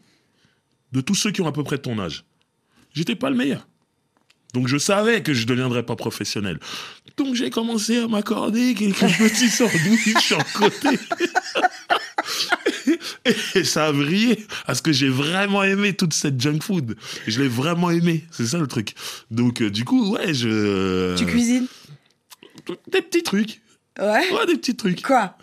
de 0.94 1.02
tous 1.02 1.16
ceux 1.16 1.32
qui 1.32 1.42
ont 1.42 1.48
à 1.48 1.52
peu 1.52 1.64
près 1.64 1.78
ton 1.78 2.00
âge. 2.00 2.24
J'étais 2.94 3.16
pas 3.16 3.30
le 3.30 3.36
meilleur. 3.36 3.68
Donc 4.56 4.70
je 4.70 4.78
savais 4.78 5.22
que 5.22 5.34
je 5.34 5.42
ne 5.42 5.48
deviendrais 5.48 5.84
pas 5.84 5.98
professionnel. 5.98 6.60
Donc 7.18 7.36
j'ai 7.36 7.50
commencé 7.50 7.98
à 7.98 8.08
m'accorder 8.08 8.74
quelques 8.74 9.00
petits 9.18 9.50
sandwichs 9.50 10.32
en 10.32 10.58
côté. 10.58 10.98
Et 13.56 13.66
ça 13.66 13.88
a 13.88 13.92
brillé 13.92 14.46
parce 14.66 14.80
que 14.80 14.94
j'ai 14.94 15.10
vraiment 15.10 15.62
aimé 15.64 15.94
toute 15.94 16.14
cette 16.14 16.40
junk 16.40 16.60
food. 16.62 16.96
Je 17.28 17.42
l'ai 17.42 17.50
vraiment 17.50 17.92
aimé, 17.92 18.24
c'est 18.32 18.46
ça 18.46 18.58
le 18.58 18.68
truc. 18.68 18.94
Donc 19.30 19.62
euh, 19.62 19.70
du 19.70 19.84
coup, 19.84 20.14
ouais, 20.14 20.34
je... 20.34 21.18
Tu 21.18 21.26
cuisines? 21.26 21.68
Des 22.90 23.02
petits 23.02 23.24
trucs. 23.24 23.62
Ouais. 24.00 24.32
Ouais, 24.32 24.46
des 24.48 24.56
petits 24.56 24.78
trucs. 24.78 25.02
Quoi? 25.02 25.36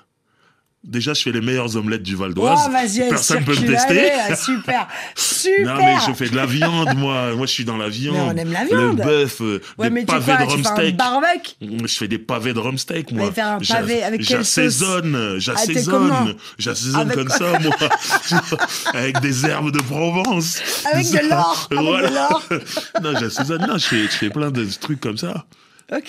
Déjà, 0.85 1.15
je 1.15 1.23
fais 1.23 1.31
les 1.31 1.41
meilleures 1.41 1.77
omelettes 1.77 2.03
du 2.03 2.17
Val 2.17 2.35
d'Oise. 2.35 2.69
Oh, 2.69 3.07
Personne 3.09 3.45
peut 3.45 3.53
me 3.53 3.67
tester. 3.67 4.01
allez, 4.01 4.11
ah, 4.31 4.35
super, 4.35 4.89
super. 5.15 5.77
Non, 5.77 5.77
mais 5.77 5.95
je 6.07 6.13
fais 6.13 6.29
de 6.29 6.35
la 6.35 6.47
viande, 6.47 6.97
moi. 6.97 7.35
Moi, 7.35 7.47
je 7.47 7.53
suis 7.53 7.65
dans 7.65 7.77
la 7.77 7.89
viande. 7.89 8.35
Mais 8.35 8.43
on 8.43 8.45
aime 8.45 8.53
la 8.53 8.65
viande. 8.65 8.99
Le 8.99 9.05
bœuf, 9.05 9.41
euh, 9.43 9.61
Ouais, 9.79 9.91
des 9.91 10.05
pavés 10.05 10.33
quoi? 10.33 10.45
De 10.47 10.51
rumsteak. 10.51 10.97
barbecue? 10.97 11.53
Je 11.61 11.97
fais 11.97 12.09
des 12.09 12.19
pavés 12.19 12.53
de 12.53 12.59
rumsteak, 12.59 13.13
moi. 13.13 13.31
Faire 13.33 13.47
un 13.47 13.59
pavé 13.61 14.03
avec 14.03 14.23
J'assaisonne, 14.23 15.15
Ah, 15.17 15.39
j'assaisonne, 15.39 16.35
j'assaisonne 16.59 17.13
comme 17.13 17.29
ça, 17.29 17.59
moi. 17.61 17.77
avec 18.95 19.21
des 19.21 19.47
herbes 19.47 19.71
de 19.71 19.81
Provence. 19.83 20.61
Avec 20.93 21.11
de 21.11 21.29
l'or, 21.29 21.69
Voilà. 21.71 22.29
non, 23.03 23.13
j'assaisonne, 23.21 23.67
non, 23.69 23.79
je 23.79 23.87
fais, 23.87 24.03
je 24.05 24.17
fais 24.17 24.31
plein 24.31 24.51
de 24.51 24.67
trucs 24.81 25.01
comme 25.01 25.19
ça. 25.19 25.45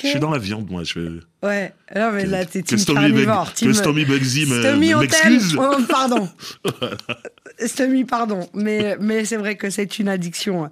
Je 0.02 0.08
suis 0.08 0.20
dans 0.20 0.32
la 0.32 0.40
viande, 0.40 0.70
moi. 0.70 0.84
Je. 0.84 1.20
Ouais. 1.42 1.74
Non, 1.96 2.12
mais 2.14 2.26
là, 2.26 2.46
t'es 2.46 2.62
que 2.64 2.76
team 2.76 2.96
carnivore. 2.96 3.52
que 3.54 3.58
team- 3.60 3.74
Stomy 3.74 4.06
Bugsy 4.06 4.46
me- 4.46 4.62
Stomy, 4.62 4.88
t'aime. 4.90 5.00
m'excuse. 5.00 5.58
Oh, 5.60 5.76
pardon. 5.90 6.30
Stomy, 7.66 8.06
pardon. 8.06 8.48
Mais, 8.54 8.98
mais 9.00 9.26
c'est 9.26 9.38
vrai 9.38 9.56
que 9.56 9.70
c'est 9.70 10.00
une 10.00 10.08
addiction, 10.10 10.70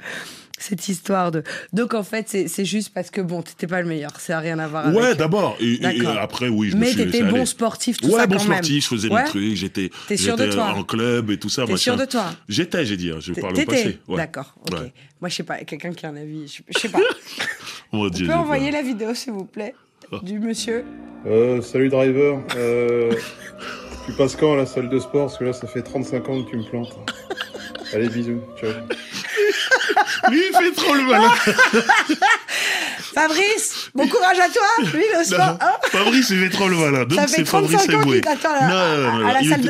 cette 0.58 0.88
histoire 0.88 1.32
de. 1.32 1.44
Donc, 1.74 1.94
en 1.94 2.04
fait, 2.04 2.28
c'est 2.48 2.66
juste 2.66 2.94
parce 2.94 3.10
que, 3.12 3.22
bon, 3.22 3.42
t'étais 3.42 3.68
pas 3.68 3.82
le 3.82 3.88
meilleur. 3.88 4.20
Ça 4.20 4.34
n'a 4.34 4.40
rien 4.40 4.60
à 4.60 4.68
voir 4.68 4.88
avec. 4.88 5.00
Ouais, 5.00 5.16
d'abord. 5.16 5.58
Et, 5.60 5.80
après, 6.20 6.48
oui, 6.48 6.72
je 6.72 6.78
Mais 6.78 6.94
t'étais 6.94 7.24
bon 7.24 7.46
sportif, 7.46 7.98
tout 7.98 8.08
ouais, 8.08 8.20
ça 8.22 8.28
bon 8.28 8.38
quand 8.38 8.44
même. 8.46 8.54
sportif, 8.54 8.84
je 8.84 8.90
faisais 8.90 9.10
Ouais 9.10 9.24
mes 9.24 9.30
trucs, 9.30 9.56
j'étais 9.56 9.90
T'es 10.08 10.18
sûr 10.18 10.36
de 10.38 10.44
j'étais 10.44 10.56
toi 10.56 10.66
en 10.76 10.84
club 10.84 11.32
et 11.32 11.38
tout 11.38 11.50
ça. 11.50 11.66
T'es 11.66 11.78
sûr 11.78 11.98
de 11.98 12.06
toi 12.06 12.26
J'étais, 12.48 12.86
j'ai 12.86 12.98
dit, 12.98 13.12
hein, 13.12 13.18
je 13.20 13.34
parle 13.34 13.60
au 13.60 13.66
passé. 13.66 14.00
Ouais. 14.08 14.18
D'accord, 14.18 14.56
ok. 14.70 14.80
Ouais. 14.80 14.94
Moi, 15.20 15.30
je 15.30 15.36
sais 15.36 15.44
pas, 15.44 15.58
quelqu'un 15.60 15.94
qui 15.94 16.06
a 16.06 16.10
un 16.10 16.16
avis. 16.16 16.62
Je 16.74 16.80
sais 16.80 16.90
pas. 16.90 17.00
Mon 17.92 18.06
On 18.06 18.10
Dieu, 18.10 18.32
envoyer 18.32 18.72
peur. 18.72 18.82
la 18.82 18.88
vidéo, 18.88 19.14
s'il 19.14 19.34
vous 19.34 19.46
plaît, 19.46 19.76
du 20.24 20.40
monsieur 20.40 20.86
Euh, 21.26 21.62
salut 21.62 21.90
driver. 21.90 22.40
Euh, 22.56 23.14
tu 24.06 24.14
passes 24.14 24.36
quand 24.36 24.54
à 24.54 24.58
la 24.58 24.66
salle 24.66 24.90
de 24.90 25.00
sport? 25.00 25.28
Parce 25.28 25.38
que 25.38 25.44
là, 25.46 25.54
ça 25.54 25.68
fait 25.68 25.82
35 25.82 26.30
ans 26.30 26.44
que 26.44 26.50
tu 26.50 26.58
me 26.58 26.64
plantes. 26.64 26.96
Allez, 27.94 28.10
bisous. 28.10 28.40
Ciao. 28.60 28.72
Lui, 30.30 30.42
il 30.50 30.56
fait 30.56 30.72
trop 30.72 30.94
le 30.94 31.04
malin. 31.04 31.30
Fabrice, 33.14 33.81
bon 33.96 34.08
courage 34.08 34.38
à 34.40 34.48
toi. 34.50 34.92
Lui, 34.94 35.04
le 35.18 35.24
sport. 35.24 35.58
hein 35.62 35.72
Fabrice, 35.90 36.30
il 36.30 36.40
fait 36.40 36.50
trop 36.50 36.68
le 36.68 36.76
malin. 36.78 37.06
Donc, 37.06 37.20
c'est 37.28 37.46
Fabrice 37.46 37.72
35 37.78 37.96
ans 37.96 38.02
Eboué. 38.02 38.22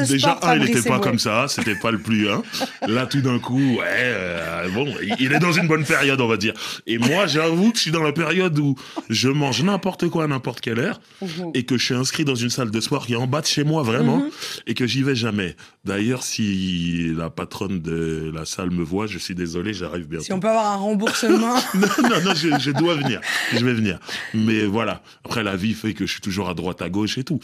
déjà, 0.08 0.40
un, 0.42 0.56
il 0.58 0.64
n'était 0.64 0.90
pas 0.90 1.00
comme 1.00 1.20
ça. 1.20 1.46
C'était 1.48 1.76
pas 1.76 1.92
le 1.92 2.00
plus. 2.00 2.30
Hein. 2.30 2.42
Là, 2.88 3.06
tout 3.06 3.22
d'un 3.22 3.40
coup, 3.40 3.60
ouais, 3.78 3.84
euh, 3.88 4.70
bon, 4.70 4.88
il- 5.20 5.32
est 5.34 5.40
dans 5.40 5.52
une 5.52 5.68
bonne 5.68 5.86
période, 5.86 6.20
on 6.22 6.28
va 6.28 6.38
dire. 6.38 6.54
Et 6.88 6.98
moi, 6.98 7.28
j'avoue 7.28 7.72
que 7.72 7.78
je 7.78 7.82
suis 7.84 7.92
dans 7.92 8.04
la 8.04 8.12
période 8.12 8.58
où 8.60 8.76
je 9.10 9.30
mange 9.30 9.64
n'importe 9.64 10.08
quoi 10.10 10.26
à 10.26 10.28
n'importe 10.28 10.62
quelle 10.62 10.80
heure 10.80 11.00
Mhm. 11.22 11.52
et 11.54 11.64
que 11.64 11.78
je 11.78 11.86
suis 11.86 11.96
inscrit 11.96 12.26
dans 12.26 12.36
une 12.36 12.50
salle 12.50 12.72
de 12.72 12.82
sport 12.82 13.06
qui 13.06 13.14
est 13.14 13.18
en 13.18 13.28
bas 13.28 13.42
de 13.42 13.46
chez 13.48 13.64
moi, 13.64 13.84
vraiment, 13.84 14.24
et 14.68 14.74
que 14.74 14.86
j'y 14.88 15.04
vais 15.04 15.16
jamais. 15.16 15.56
D'ailleurs, 15.86 16.24
si 16.24 17.12
la 17.18 17.30
patronne 17.30 17.80
de 17.82 18.32
la 18.34 18.46
salle 18.46 18.72
me 18.72 18.84
voit, 18.84 19.08
je 19.08 19.18
suis 19.18 19.36
désolé, 19.36 19.74
j'arrive 19.74 20.08
bientôt. 20.08 20.26
Si 20.26 20.34
on 20.34 20.40
peut 20.40 20.50
avoir 20.50 20.74
un 20.74 20.76
remboursement. 20.76 21.56
non, 21.74 21.88
non, 22.04 22.22
non, 22.26 22.34
je, 22.36 22.50
je 22.60 22.72
dois 22.72 22.96
venir. 22.96 23.22
Je 23.54 23.64
vais 23.66 23.74
venir. 23.74 24.00
Mais 24.34 24.66
voilà. 24.66 25.02
Après, 25.26 25.44
la 25.44 25.56
vie 25.56 25.74
fait 25.74 25.94
que 25.94 26.06
je 26.06 26.12
suis 26.14 26.22
toujours 26.22 26.50
à 26.50 26.54
droite, 26.54 26.82
à 26.82 26.90
gauche 26.90 27.18
et 27.18 27.24
tout. 27.24 27.40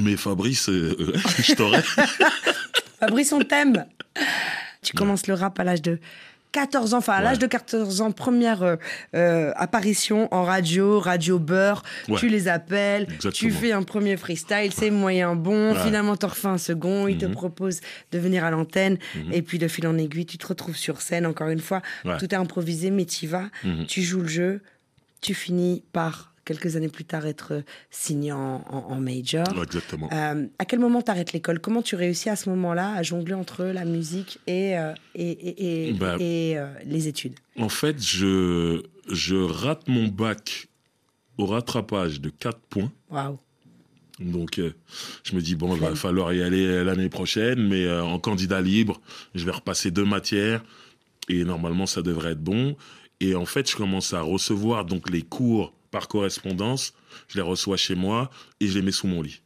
Mais 0.00 0.16
Fabrice, 0.16 0.68
euh, 0.68 0.96
euh, 0.98 1.12
je 1.42 1.54
t'aurais. 1.54 1.82
Fabrice, 3.00 3.32
on 3.32 3.40
t'aime. 3.40 3.86
Tu 4.82 4.92
commences 4.94 5.26
le 5.26 5.34
rap 5.34 5.58
à 5.60 5.64
l'âge 5.64 5.82
de 5.82 5.98
14 6.52 6.94
ans, 6.94 6.98
enfin 6.98 7.12
à 7.12 7.20
l'âge 7.22 7.38
de 7.38 7.46
14 7.46 8.00
ans, 8.00 8.10
première 8.10 8.62
euh, 8.62 8.76
euh, 9.14 9.52
apparition 9.56 10.32
en 10.32 10.44
radio, 10.44 10.98
radio 10.98 11.38
beurre, 11.38 11.82
Ouais. 12.08 12.18
tu 12.18 12.28
les 12.28 12.48
appelles, 12.48 13.06
tu 13.34 13.50
fais 13.50 13.72
un 13.72 13.82
premier 13.82 14.16
freestyle, 14.16 14.72
c'est 14.74 14.90
moyen 14.90 15.34
bon, 15.36 15.74
Ouais. 15.74 15.82
finalement 15.84 16.16
t'en 16.16 16.28
refais 16.28 16.48
un 16.48 16.56
second, 16.56 17.06
il 17.06 17.18
te 17.18 17.26
Mhm. 17.26 17.32
propose 17.32 17.80
de 18.12 18.18
venir 18.18 18.44
à 18.44 18.50
l'antenne, 18.50 18.96
et 19.30 19.42
puis 19.42 19.58
de 19.58 19.68
fil 19.68 19.86
en 19.86 19.98
aiguille, 19.98 20.24
tu 20.24 20.38
te 20.38 20.46
retrouves 20.46 20.76
sur 20.76 21.02
scène, 21.02 21.26
encore 21.26 21.48
une 21.50 21.60
fois, 21.60 21.82
tout 22.18 22.24
est 22.24 22.34
improvisé, 22.34 22.90
mais 22.90 23.04
tu 23.04 23.26
y 23.26 23.28
vas, 23.28 23.44
Mhm. 23.62 23.84
tu 23.86 24.00
joues 24.02 24.22
le 24.22 24.28
jeu, 24.28 24.62
tu 25.20 25.34
finis 25.34 25.82
par, 25.92 26.34
quelques 26.44 26.76
années 26.76 26.88
plus 26.88 27.04
tard, 27.04 27.26
être 27.26 27.62
signé 27.90 28.32
en, 28.32 28.64
en- 28.68 28.86
en 28.90 29.00
major. 29.00 29.46
Ouais, 29.54 29.64
exactement. 29.64 30.08
Euh, 30.12 30.46
à 30.58 30.64
quel 30.64 30.78
moment 30.78 31.02
t'arrêtes 31.02 31.32
l'école? 31.34 31.60
Comment 31.60 31.82
tu 31.82 31.94
réussis 31.94 32.30
à 32.30 32.36
ce 32.36 32.48
moment-là 32.50 32.92
à 32.94 33.02
jongler 33.02 33.34
entre 33.34 33.64
la 33.64 33.84
musique 33.84 34.38
et, 34.46 34.78
euh, 34.78 34.94
et, 35.14 35.30
et, 35.30 35.88
et- 35.88 35.92
Bah. 35.92 36.16
et, 36.18 36.58
euh, 36.58 36.68
les 36.86 37.06
études? 37.08 37.34
En 37.58 37.68
fait, 37.68 38.02
je, 38.02 38.82
je 39.10 39.36
rate 39.36 39.88
mon 39.88 40.08
bac 40.08 40.68
au 41.36 41.46
rattrapage 41.46 42.20
de 42.20 42.30
4 42.30 42.58
points. 42.70 42.90
Waouh 43.10 43.38
Donc, 44.18 44.58
euh, 44.58 44.72
je 45.24 45.36
me 45.36 45.40
dis, 45.42 45.54
bon, 45.54 45.74
il 45.76 45.80
va 45.80 45.94
falloir 45.94 46.32
y 46.32 46.42
aller 46.42 46.82
l'année 46.82 47.08
prochaine, 47.10 47.68
mais 47.68 47.84
euh, 47.84 48.02
en 48.02 48.18
candidat 48.18 48.60
libre, 48.60 49.00
je 49.34 49.44
vais 49.44 49.52
repasser 49.52 49.90
deux 49.90 50.04
matières 50.06 50.64
et 51.28 51.44
normalement, 51.44 51.84
ça 51.86 52.00
devrait 52.02 52.32
être 52.32 52.42
bon. 52.42 52.74
Et 53.20 53.34
en 53.34 53.46
fait, 53.46 53.70
je 53.70 53.76
commence 53.76 54.12
à 54.14 54.20
recevoir 54.22 54.84
donc 54.84 55.10
les 55.10 55.22
cours 55.22 55.72
par 55.90 56.08
correspondance. 56.08 56.92
Je 57.28 57.36
les 57.36 57.42
reçois 57.42 57.76
chez 57.76 57.94
moi 57.94 58.30
et 58.60 58.68
je 58.68 58.74
les 58.78 58.82
mets 58.82 58.92
sous 58.92 59.06
mon 59.06 59.22
lit. 59.22 59.40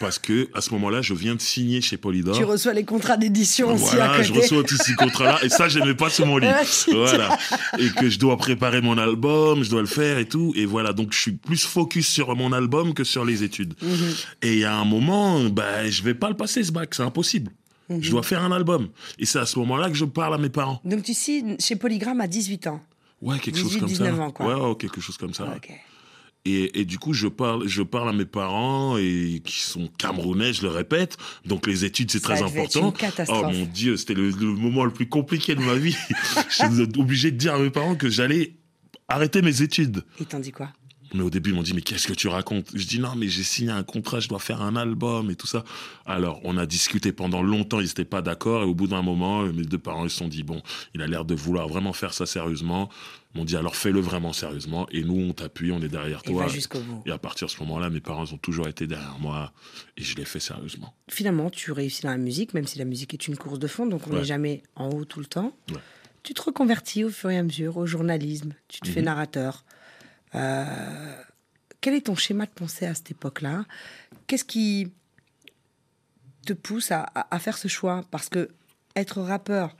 Parce 0.00 0.18
que 0.18 0.50
à 0.52 0.60
ce 0.60 0.70
moment-là, 0.72 1.00
je 1.00 1.14
viens 1.14 1.34
de 1.34 1.40
signer 1.40 1.80
chez 1.80 1.96
Polydor. 1.96 2.36
Tu 2.36 2.44
reçois 2.44 2.74
les 2.74 2.84
contrats 2.84 3.16
d'édition 3.16 3.72
aussi 3.72 3.84
à 3.94 4.06
Voilà, 4.06 4.16
côté. 4.18 4.24
je 4.24 4.32
reçois 4.34 4.62
tous 4.64 4.76
ces 4.76 4.92
contrats-là 4.94 5.38
et 5.42 5.48
ça, 5.48 5.68
je 5.70 5.78
les 5.78 5.86
mets 5.86 5.94
pas 5.94 6.10
sous 6.10 6.26
mon 6.26 6.36
lit. 6.36 6.46
Voilà. 6.92 7.38
Et 7.78 7.88
que 7.88 8.10
je 8.10 8.18
dois 8.18 8.36
préparer 8.36 8.82
mon 8.82 8.98
album, 8.98 9.62
je 9.64 9.70
dois 9.70 9.80
le 9.80 9.86
faire 9.86 10.18
et 10.18 10.28
tout. 10.28 10.52
Et 10.56 10.66
voilà, 10.66 10.92
donc 10.92 11.14
je 11.14 11.18
suis 11.20 11.32
plus 11.32 11.64
focus 11.64 12.06
sur 12.06 12.36
mon 12.36 12.52
album 12.52 12.92
que 12.92 13.02
sur 13.02 13.24
les 13.24 13.44
études. 13.44 13.72
Mhm. 13.80 14.14
Et 14.42 14.52
il 14.52 14.58
y 14.58 14.64
a 14.66 14.74
un 14.76 14.84
moment, 14.84 15.42
bah, 15.48 15.88
je 15.88 16.02
vais 16.02 16.14
pas 16.14 16.28
le 16.28 16.36
passer 16.36 16.62
ce 16.62 16.70
bac, 16.70 16.94
c'est 16.94 17.02
impossible. 17.02 17.50
Mhm. 17.96 18.02
Je 18.02 18.10
dois 18.10 18.22
faire 18.22 18.42
un 18.42 18.52
album. 18.52 18.88
Et 19.18 19.26
c'est 19.26 19.38
à 19.38 19.46
ce 19.46 19.58
moment-là 19.60 19.88
que 19.88 19.94
je 19.96 20.04
parle 20.04 20.34
à 20.34 20.38
mes 20.38 20.50
parents. 20.50 20.80
Donc 20.84 21.02
tu 21.02 21.14
signes 21.14 21.56
chez 21.58 21.76
Polygram 21.76 22.20
à 22.20 22.26
18 22.26 22.66
ans. 22.68 22.80
Ouais, 23.20 23.38
quelque 23.38 23.54
18, 23.56 23.62
chose 23.70 23.78
comme 23.78 23.88
19 23.88 24.16
ça. 24.16 24.22
ans, 24.22 24.30
quoi. 24.30 24.46
Ouais, 24.46 24.68
ouais, 24.68 24.76
quelque 24.76 25.00
chose 25.00 25.16
comme 25.16 25.32
ça. 25.34 25.46
Et, 26.44 26.80
et 26.80 26.84
du 26.84 26.98
coup, 26.98 27.12
je 27.12 27.28
parle, 27.28 27.68
je 27.68 27.82
parle 27.82 28.08
à 28.08 28.12
mes 28.12 28.24
parents 28.24 28.96
et 28.98 29.40
qui 29.44 29.60
sont 29.60 29.88
camerounais, 29.96 30.52
je 30.52 30.62
le 30.62 30.70
répète. 30.70 31.16
Donc 31.44 31.68
les 31.68 31.84
études, 31.84 32.10
c'est 32.10 32.18
très 32.20 32.42
important. 32.42 32.86
une 32.86 32.92
catastrophe. 32.92 33.46
Oh 33.48 33.52
mon 33.52 33.64
Dieu, 33.66 33.96
c'était 33.96 34.14
le, 34.14 34.30
le 34.30 34.46
moment 34.46 34.84
le 34.84 34.90
plus 34.92 35.08
compliqué 35.08 35.54
de 35.54 35.60
ma 35.60 35.74
vie. 35.76 35.96
je 36.48 36.54
suis 36.54 37.00
obligé 37.00 37.30
de 37.30 37.36
dire 37.36 37.54
à 37.54 37.58
mes 37.60 37.70
parents 37.70 37.94
que 37.94 38.08
j'allais 38.08 38.56
arrêter 39.06 39.40
mes 39.40 39.62
études. 39.62 40.02
Ils 40.18 40.26
t'ont 40.26 40.40
dit 40.40 40.50
quoi? 40.50 40.70
Mais 41.14 41.22
au 41.22 41.30
début, 41.30 41.50
ils 41.50 41.54
m'ont 41.56 41.62
dit, 41.62 41.74
mais 41.74 41.82
qu'est-ce 41.82 42.06
que 42.06 42.12
tu 42.14 42.28
racontes? 42.28 42.68
Je 42.74 42.86
dis, 42.86 42.98
non, 42.98 43.14
mais 43.16 43.28
j'ai 43.28 43.42
signé 43.42 43.70
un 43.70 43.82
contrat, 43.82 44.18
je 44.20 44.28
dois 44.28 44.38
faire 44.38 44.62
un 44.62 44.76
album 44.76 45.30
et 45.30 45.36
tout 45.36 45.46
ça. 45.46 45.62
Alors, 46.06 46.40
on 46.44 46.56
a 46.56 46.64
discuté 46.66 47.12
pendant 47.12 47.42
longtemps, 47.42 47.80
ils 47.80 47.86
n'étaient 47.86 48.04
pas 48.04 48.22
d'accord. 48.22 48.62
Et 48.62 48.66
au 48.66 48.74
bout 48.74 48.86
d'un 48.86 49.02
moment, 49.02 49.42
mes 49.44 49.64
deux 49.64 49.78
parents, 49.78 50.04
ils 50.04 50.10
se 50.10 50.16
sont 50.18 50.28
dit, 50.28 50.42
bon, 50.42 50.62
il 50.94 51.02
a 51.02 51.06
l'air 51.06 51.24
de 51.24 51.34
vouloir 51.34 51.68
vraiment 51.68 51.92
faire 51.92 52.14
ça 52.14 52.24
sérieusement. 52.26 52.88
Ils 53.34 53.38
m'ont 53.38 53.44
dit, 53.44 53.56
alors 53.56 53.76
fais-le 53.76 54.00
vraiment 54.00 54.32
sérieusement. 54.32 54.86
Et 54.90 55.02
nous, 55.04 55.18
on 55.20 55.32
t'appuie, 55.32 55.70
on 55.72 55.80
est 55.82 55.88
derrière 55.88 56.20
Et 56.24 56.32
va 56.32 56.44
toi. 56.44 56.48
jusqu'au 56.48 56.80
bout. 56.80 57.02
Et 57.06 57.10
à 57.10 57.18
partir 57.18 57.46
de 57.46 57.52
ce 57.52 57.60
moment-là, 57.60 57.90
mes 57.90 58.00
parents 58.00 58.24
ont 58.24 58.38
toujours 58.38 58.68
été 58.68 58.86
derrière 58.86 59.18
moi. 59.20 59.52
Et 59.96 60.02
je 60.02 60.16
l'ai 60.16 60.24
fait 60.24 60.40
sérieusement. 60.40 60.94
Finalement, 61.08 61.50
tu 61.50 61.72
réussis 61.72 62.02
dans 62.02 62.10
la 62.10 62.16
musique, 62.18 62.54
même 62.54 62.66
si 62.66 62.78
la 62.78 62.84
musique 62.84 63.12
est 63.14 63.28
une 63.28 63.36
course 63.36 63.58
de 63.58 63.66
fond, 63.66 63.86
donc 63.86 64.06
on 64.06 64.10
n'est 64.10 64.16
Ouais. 64.18 64.24
jamais 64.24 64.62
en 64.76 64.88
haut 64.90 65.04
tout 65.04 65.20
le 65.20 65.26
temps. 65.26 65.56
Ouais. 65.70 65.78
Tu 66.22 66.34
te 66.34 66.42
reconvertis 66.42 67.04
au 67.04 67.10
fur 67.10 67.30
et 67.30 67.36
à 67.38 67.42
mesure 67.42 67.76
au 67.78 67.84
journalisme, 67.86 68.54
tu 68.68 68.80
te 68.80 68.88
fais 68.88 69.00
Mhm. 69.00 69.06
narrateur. 69.06 69.64
Euh, 70.34 70.64
quel 71.80 71.94
est 71.94 72.06
ton 72.06 72.14
schéma 72.14 72.46
de 72.46 72.50
pensée 72.50 72.86
à 72.86 72.94
cette 72.94 73.10
époque-là? 73.10 73.64
Qu'est-ce 74.26 74.44
qui 74.44 74.90
te 76.46 76.52
pousse 76.52 76.90
à, 76.92 77.02
à- 77.14 77.34
à 77.34 77.38
faire 77.38 77.58
ce 77.58 77.68
choix? 77.68 78.04
Parce 78.10 78.28
que 78.28 78.48
être 78.96 79.20
rappeur 79.20 79.76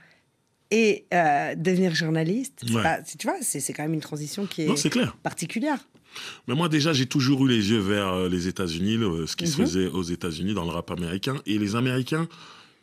et 0.71 1.05
euh, 1.13 1.55
devenir 1.55 1.93
journaliste, 1.93 2.63
Ouais. 2.73 2.81
pas- 2.83 3.01
tu 3.01 3.27
vois, 3.27 3.37
c'est 3.41 3.73
quand 3.73 3.83
même 3.83 3.93
une 3.93 3.99
transition 4.01 4.45
qui 4.47 4.63
est, 4.63 4.67
Non, 4.67 4.75
clair. 4.75 5.15
particulière. 5.23 5.79
Mais 6.47 6.53
moi, 6.55 6.69
déjà, 6.69 6.93
j'ai 6.93 7.05
toujours 7.07 7.45
eu 7.45 7.49
les 7.49 7.71
yeux 7.71 7.79
vers 7.79 8.07
euh, 8.09 8.29
les 8.29 8.47
États-Unis, 8.47 8.97
ce 9.27 9.35
qui 9.35 9.47
se 9.47 9.59
Mhm. 9.59 9.67
faisait 9.67 9.87
aux 9.87 10.03
États-Unis 10.03 10.53
dans 10.53 10.63
le 10.63 10.69
rap 10.71 10.91
américain. 10.91 11.35
Et 11.45 11.57
les 11.57 11.75
Américains, 11.75 12.27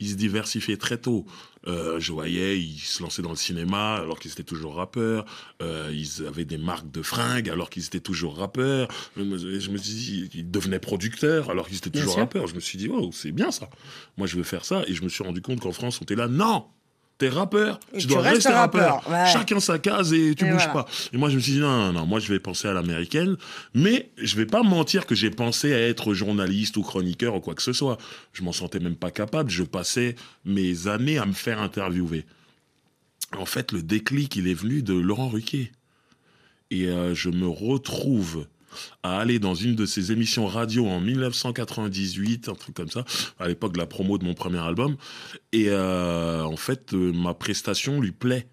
ils 0.00 0.10
se 0.10 0.14
diversifiaient 0.14 0.76
très 0.76 0.98
tôt. 0.98 1.26
Euh, 1.66 2.00
je 2.00 2.12
voyais, 2.12 2.58
ils 2.58 2.78
se 2.78 3.02
lançaient 3.02 3.22
dans 3.22 3.30
le 3.30 3.36
cinéma 3.36 3.96
alors 3.96 4.18
qu'ils 4.18 4.32
étaient 4.32 4.42
toujours 4.42 4.76
rappeurs. 4.76 5.26
Euh, 5.62 5.92
ils 5.92 6.26
avaient 6.26 6.46
des 6.46 6.58
marques 6.58 6.90
de 6.90 7.02
fringues 7.02 7.50
alors 7.50 7.70
qu'ils 7.70 7.84
étaient 7.84 8.00
toujours 8.00 8.38
rappeurs. 8.38 8.88
Je 9.16 9.22
me, 9.22 9.38
je 9.38 9.70
me 9.70 9.76
suis 9.76 9.94
dit, 9.94 10.30
ils 10.34 10.50
devenaient 10.50 10.78
producteurs 10.78 11.50
alors 11.50 11.68
qu'ils 11.68 11.76
étaient 11.76 11.90
toujours 11.90 12.16
rappeurs. 12.16 12.46
Je 12.46 12.54
me 12.54 12.60
suis 12.60 12.78
dit, 12.78 12.88
oh, 12.92 13.10
c'est 13.12 13.32
bien 13.32 13.50
ça. 13.50 13.68
Moi, 14.16 14.26
je 14.26 14.36
veux 14.36 14.42
faire 14.42 14.64
ça. 14.64 14.82
Et 14.86 14.94
je 14.94 15.02
me 15.04 15.08
suis 15.08 15.22
rendu 15.22 15.42
compte 15.42 15.60
qu'en 15.60 15.72
France, 15.72 16.00
on 16.00 16.04
était 16.04 16.16
là, 16.16 16.28
non 16.28 16.64
T'es 17.20 17.28
rappeur, 17.28 17.78
Et 17.92 17.98
tu 17.98 18.06
dois 18.06 18.22
rester 18.22 18.48
rappeur. 18.48 18.94
rappeur, 19.04 19.12
ouais. 19.12 19.30
Chacun 19.30 19.60
sa 19.60 19.78
case 19.78 20.14
et 20.14 20.34
tu 20.34 20.46
Et 20.46 20.50
bouges 20.50 20.64
voilà. 20.64 20.84
pas. 20.84 20.86
Et 21.12 21.18
moi, 21.18 21.28
je 21.28 21.36
me 21.36 21.40
suis 21.40 21.52
dit, 21.52 21.58
non, 21.60 21.68
non, 21.68 21.92
non, 21.92 22.06
moi, 22.06 22.18
je 22.18 22.32
vais 22.32 22.40
penser 22.40 22.66
à 22.66 22.72
l'américaine. 22.72 23.36
Mais 23.74 24.10
je 24.16 24.36
vais 24.36 24.46
pas 24.46 24.62
mentir 24.62 25.04
que 25.04 25.14
j'ai 25.14 25.28
pensé 25.30 25.74
à 25.74 25.78
être 25.86 26.14
journaliste 26.14 26.78
ou 26.78 26.82
chroniqueur 26.82 27.34
ou 27.34 27.40
quoi 27.40 27.54
que 27.54 27.62
ce 27.62 27.74
soit. 27.74 27.98
Je 28.32 28.42
m'en 28.42 28.52
sentais 28.52 28.78
même 28.80 28.96
pas 28.96 29.10
capable. 29.10 29.50
Je 29.50 29.64
passais 29.64 30.16
mes 30.46 30.88
années 30.88 31.18
à 31.18 31.26
me 31.26 31.34
faire 31.34 31.60
interviewer. 31.60 32.24
En 33.36 33.44
fait, 33.44 33.72
le 33.72 33.82
déclic, 33.82 34.34
il 34.36 34.48
est 34.48 34.54
venu 34.54 34.82
de 34.82 34.94
Laurent 34.94 35.28
Ruquier. 35.28 35.72
Et 36.70 36.86
euh, 36.88 37.14
je 37.14 37.28
me 37.28 37.46
retrouve 37.46 38.46
à 39.02 39.18
aller 39.20 39.38
dans 39.38 39.54
une 39.54 39.74
de 39.74 39.86
ses 39.86 40.12
émissions 40.12 40.46
radio 40.46 40.86
en 40.86 41.00
1998, 41.00 42.48
un 42.48 42.54
truc 42.54 42.74
comme 42.74 42.90
ça, 42.90 43.04
à 43.38 43.48
l'époque 43.48 43.72
de 43.74 43.78
la 43.78 43.86
promo 43.86 44.18
de 44.18 44.24
mon 44.24 44.34
premier 44.34 44.58
album. 44.58 44.96
Et 45.52 45.66
euh, 45.68 46.42
en 46.44 46.56
fait, 46.56 46.92
euh, 46.94 47.12
ma 47.12 47.34
prestation 47.34 48.00
lui 48.00 48.12
plaît. 48.12 48.46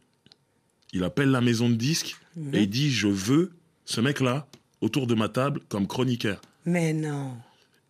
Il 0.94 1.04
appelle 1.04 1.30
la 1.32 1.42
maison 1.42 1.70
de 1.70 1.76
disques 1.76 2.16
Mhm. 2.36 2.56
et 2.56 2.62
il 2.64 2.70
dit 2.70 2.92
Je 2.92 3.08
veux 3.08 3.52
ce 3.86 4.00
mec-là 4.02 4.48
autour 4.82 5.08
de 5.08 5.16
ma 5.16 5.28
table 5.30 5.62
comme 5.70 5.88
chroniqueur. 5.88 6.40
Mais 6.66 6.94
non. 6.94 7.34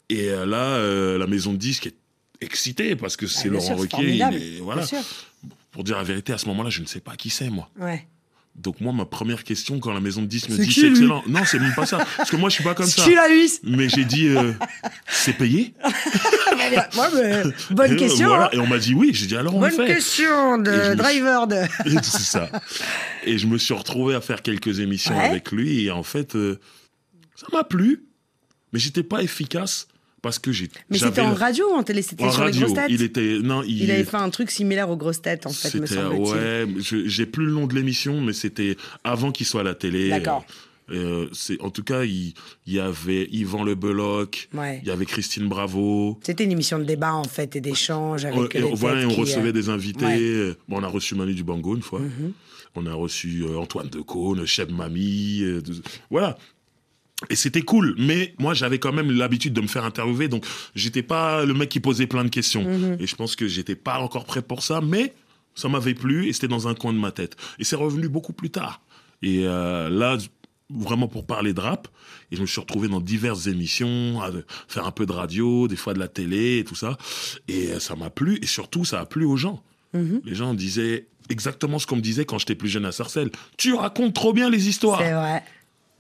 Et 0.10 0.30
euh, 0.30 0.46
là, 0.46 0.78
euh, 0.78 1.18
la 1.18 1.28
maison 1.28 1.52
de 1.52 1.58
disques 1.58 1.88
est 1.88 1.96
excitée 2.42 2.96
parce 2.96 3.18
que 3.18 3.28
c'est 3.28 3.48
Ah, 3.48 3.52
bien 3.52 3.60
Laurent 3.60 3.68
c'est 3.88 3.96
Ruquier. 3.98 4.60
voilà. 4.62 4.86
Pour 5.72 5.84
dire 5.84 5.98
la 5.98 6.04
vérité, 6.04 6.34
à 6.34 6.38
ce 6.38 6.46
moment-là, 6.48 6.70
je 6.70 6.82
ne 6.82 6.86
sais 6.88 7.00
pas 7.02 7.16
qui 7.16 7.30
c'est, 7.30 7.50
moi. 7.50 7.70
Ouais. 7.80 8.08
Donc, 8.58 8.82
moi, 8.82 8.92
ma 8.92 9.06
première 9.06 9.44
question 9.44 9.80
quand 9.80 9.94
la 9.94 10.00
maison 10.00 10.22
de 10.24 10.28
disques 10.28 10.50
me 10.50 10.56
C'est 10.56 10.64
dit 10.64 10.74
C'est 10.74 10.82
lui 10.82 10.90
excellent. 10.90 11.24
Non, 11.28 11.42
c'est 11.46 11.60
même 11.60 11.76
pas 11.76 11.86
ça. 11.86 12.00
Parce 12.18 12.32
que 12.32 12.36
moi, 12.38 12.50
je 12.50 12.56
suis 12.56 12.64
pas 12.64 12.74
comme 12.74 12.86
ça. 12.88 13.08
L'as 13.10 13.30
eu 13.32 13.48
Mais 13.64 13.88
j'ai 13.88 14.04
dit 14.04 14.28
euh, 14.30 14.52
C'est 15.08 15.34
payé 15.34 15.74
Moi, 16.96 17.10
mais, 17.14 17.44
Bonne 17.72 17.92
Et, 17.92 17.94
euh, 17.94 17.98
question. 17.98 18.28
voilà. 18.30 18.46
hein. 18.46 18.50
Et 18.54 18.60
on 18.60 18.66
m'a 18.68 18.80
dit 18.80 18.94
oui. 18.96 19.12
J'ai 19.14 19.28
dit 19.28 19.36
Alors, 19.38 19.54
on 19.56 19.62
le 19.62 19.70
Bonne 19.70 19.86
fait. 19.88 19.94
question 19.94 20.58
de 20.58 20.96
driver 20.96 21.46
de. 21.48 21.58
c'est 22.02 22.02
ça. 22.24 22.50
Et 23.26 23.38
je 23.38 23.46
me 23.46 23.58
suis 23.60 23.74
retrouvé 23.76 24.16
à 24.16 24.22
faire 24.22 24.42
quelques 24.42 24.80
émissions 24.80 25.16
Ouais. 25.16 25.26
avec 25.26 25.52
lui. 25.52 25.86
Et 25.86 25.92
en 25.92 26.04
fait, 26.04 26.36
euh, 26.36 26.60
ça 27.36 27.46
m'a 27.54 27.64
plu. 27.64 28.06
Mais 28.74 28.80
j'étais 28.80 29.04
pas 29.04 29.22
efficace 29.22 29.88
parce 30.22 30.40
que 30.40 30.52
j'ai. 30.52 30.70
Mais 30.90 30.98
c'était 30.98 31.22
en 31.22 31.34
radio 31.34 31.66
ou 31.72 31.76
en 31.76 31.84
télé? 31.84 32.02
C'était 32.02 32.30
sur 32.30 32.42
les 32.42 32.52
radio. 32.52 32.62
grosses 32.62 32.74
têtes? 32.74 32.86
Il 32.90 33.02
était. 33.02 33.40
Non, 33.42 33.64
il, 33.64 33.84
Il 33.84 33.92
avait 33.92 34.04
fait 34.04 34.18
un 34.18 34.30
truc 34.30 34.52
similaire 34.52 34.90
aux 34.90 34.98
grosses 34.98 35.22
têtes, 35.22 35.46
en 35.46 35.52
fait, 35.52 35.74
me 35.76 36.18
ouais, 36.18 36.68
j'ai 37.06 37.26
plus 37.26 37.46
le 37.46 37.52
nom 37.52 37.68
de 37.68 37.76
l'émission, 37.76 38.20
mais 38.22 38.34
c'était 38.34 38.76
avant 39.04 39.32
qu'il 39.32 39.46
soit 39.46 39.62
à 39.62 39.64
la 39.64 39.76
télé. 39.76 40.10
D'accord. 40.10 40.46
Euh, 40.50 40.54
Euh, 40.90 41.28
c'est 41.34 41.60
en 41.62 41.70
tout 41.70 41.84
cas 41.84 42.06
il, 42.06 42.34
il 42.66 42.74
y 42.74 42.80
avait 42.80 43.28
Yvan 43.30 43.66
Le 43.66 43.76
Beloc, 43.76 44.48
Ouais. 44.54 44.80
il 44.82 44.88
y 44.88 44.92
avait 44.92 45.06
Christine 45.06 45.50
Bravo. 45.50 46.18
C'était 46.24 46.46
une 46.46 46.54
émission 46.54 46.80
de 46.80 46.86
débat 46.86 47.14
en 47.14 47.26
fait 47.26 47.58
et 47.58 47.60
d'échange 47.60 48.24
avec 48.24 48.56
et 48.56 48.62
les 48.62 48.74
voilà, 48.74 49.02
et 49.02 49.06
on 49.06 49.10
qui, 49.10 49.20
recevait 49.20 49.50
euh, 49.50 49.52
des 49.52 49.68
invités. 49.68 50.06
ouais. 50.06 50.54
Bon, 50.70 50.78
on 50.80 50.84
a 50.84 50.88
reçu 50.88 51.14
Manu 51.16 51.34
Dubango 51.34 51.76
une 51.76 51.82
fois. 51.82 52.00
Mhm. 52.00 52.32
On 52.76 52.86
a 52.86 52.94
reçu 52.94 53.44
Antoine 53.58 53.90
Decaune, 53.90 54.46
Cheb 54.46 54.72
Mami. 54.72 55.40
de- 55.42 55.62
voilà. 56.10 56.38
Et 57.30 57.36
c'était 57.36 57.64
cool, 57.64 57.96
mais 57.98 58.36
moi 58.38 58.54
j'avais 58.54 58.78
quand 58.78 58.94
même 58.94 59.12
l'habitude 59.12 59.54
de 59.54 59.62
me 59.62 59.68
faire 59.68 59.84
interviewer, 59.84 60.28
donc 60.28 60.46
j'étais 60.76 61.02
pas 61.02 61.46
le 61.46 61.54
mec 61.56 61.70
qui 61.70 61.80
posait 61.80 62.06
plein 62.06 62.24
de 62.24 62.30
questions. 62.30 62.64
Mhm. 62.64 62.98
Et 63.00 63.08
je 63.08 63.16
pense 63.16 63.36
que 63.36 63.48
j'étais 63.48 63.76
pas 63.76 64.00
encore 64.00 64.26
prêt 64.26 64.44
pour 64.44 64.62
ça, 64.62 64.82
mais 64.82 65.16
ça 65.56 65.68
m'avait 65.68 65.96
plu 65.96 66.28
et 66.28 66.34
c'était 66.34 66.48
dans 66.48 66.68
un 66.68 66.76
coin 66.76 66.94
de 66.94 67.00
ma 67.00 67.12
tête. 67.12 67.36
Et 67.58 67.64
c'est 67.64 67.76
revenu 67.76 68.08
beaucoup 68.08 68.34
plus 68.34 68.52
tard. 68.52 68.82
Et 69.24 69.48
euh, 69.48 69.90
là, 69.90 70.18
vraiment 70.70 71.08
pour 71.08 71.26
parler 71.26 71.54
de 71.54 71.60
rap, 71.60 71.88
et 72.32 72.36
je 72.36 72.42
me 72.42 72.46
suis 72.46 72.62
retrouvé 72.62 72.88
dans 72.88 73.02
diverses 73.02 73.48
émissions, 73.48 74.22
à 74.22 74.30
faire 74.68 74.86
un 74.86 74.92
peu 74.92 75.08
de 75.08 75.12
radio, 75.12 75.68
des 75.68 75.76
fois 75.76 75.96
de 75.96 76.00
la 76.00 76.08
télé 76.08 76.60
et 76.60 76.64
tout 76.64 76.76
ça. 76.76 76.98
Et 77.48 77.70
euh, 77.70 77.80
ça 77.80 77.96
m'a 77.96 78.12
plu, 78.12 78.38
et 78.44 78.46
surtout 78.46 78.86
ça 78.86 79.00
a 79.00 79.06
plu 79.08 79.26
aux 79.26 79.38
gens. 79.38 79.64
Mhm. 79.94 80.22
Les 80.24 80.36
gens 80.36 80.54
disaient 80.54 81.08
exactement 81.30 81.80
ce 81.80 81.88
qu'on 81.88 81.96
me 81.96 82.02
disait 82.02 82.26
quand 82.26 82.38
j'étais 82.38 82.56
plus 82.56 82.70
jeune 82.70 82.86
à 82.86 82.92
Sarcelles. 82.92 83.32
Tu 83.58 83.74
racontes 83.74 84.14
trop 84.14 84.34
bien 84.34 84.52
les 84.52 84.70
histoires. 84.70 85.00
C'est 85.00 85.14
vrai. 85.14 85.44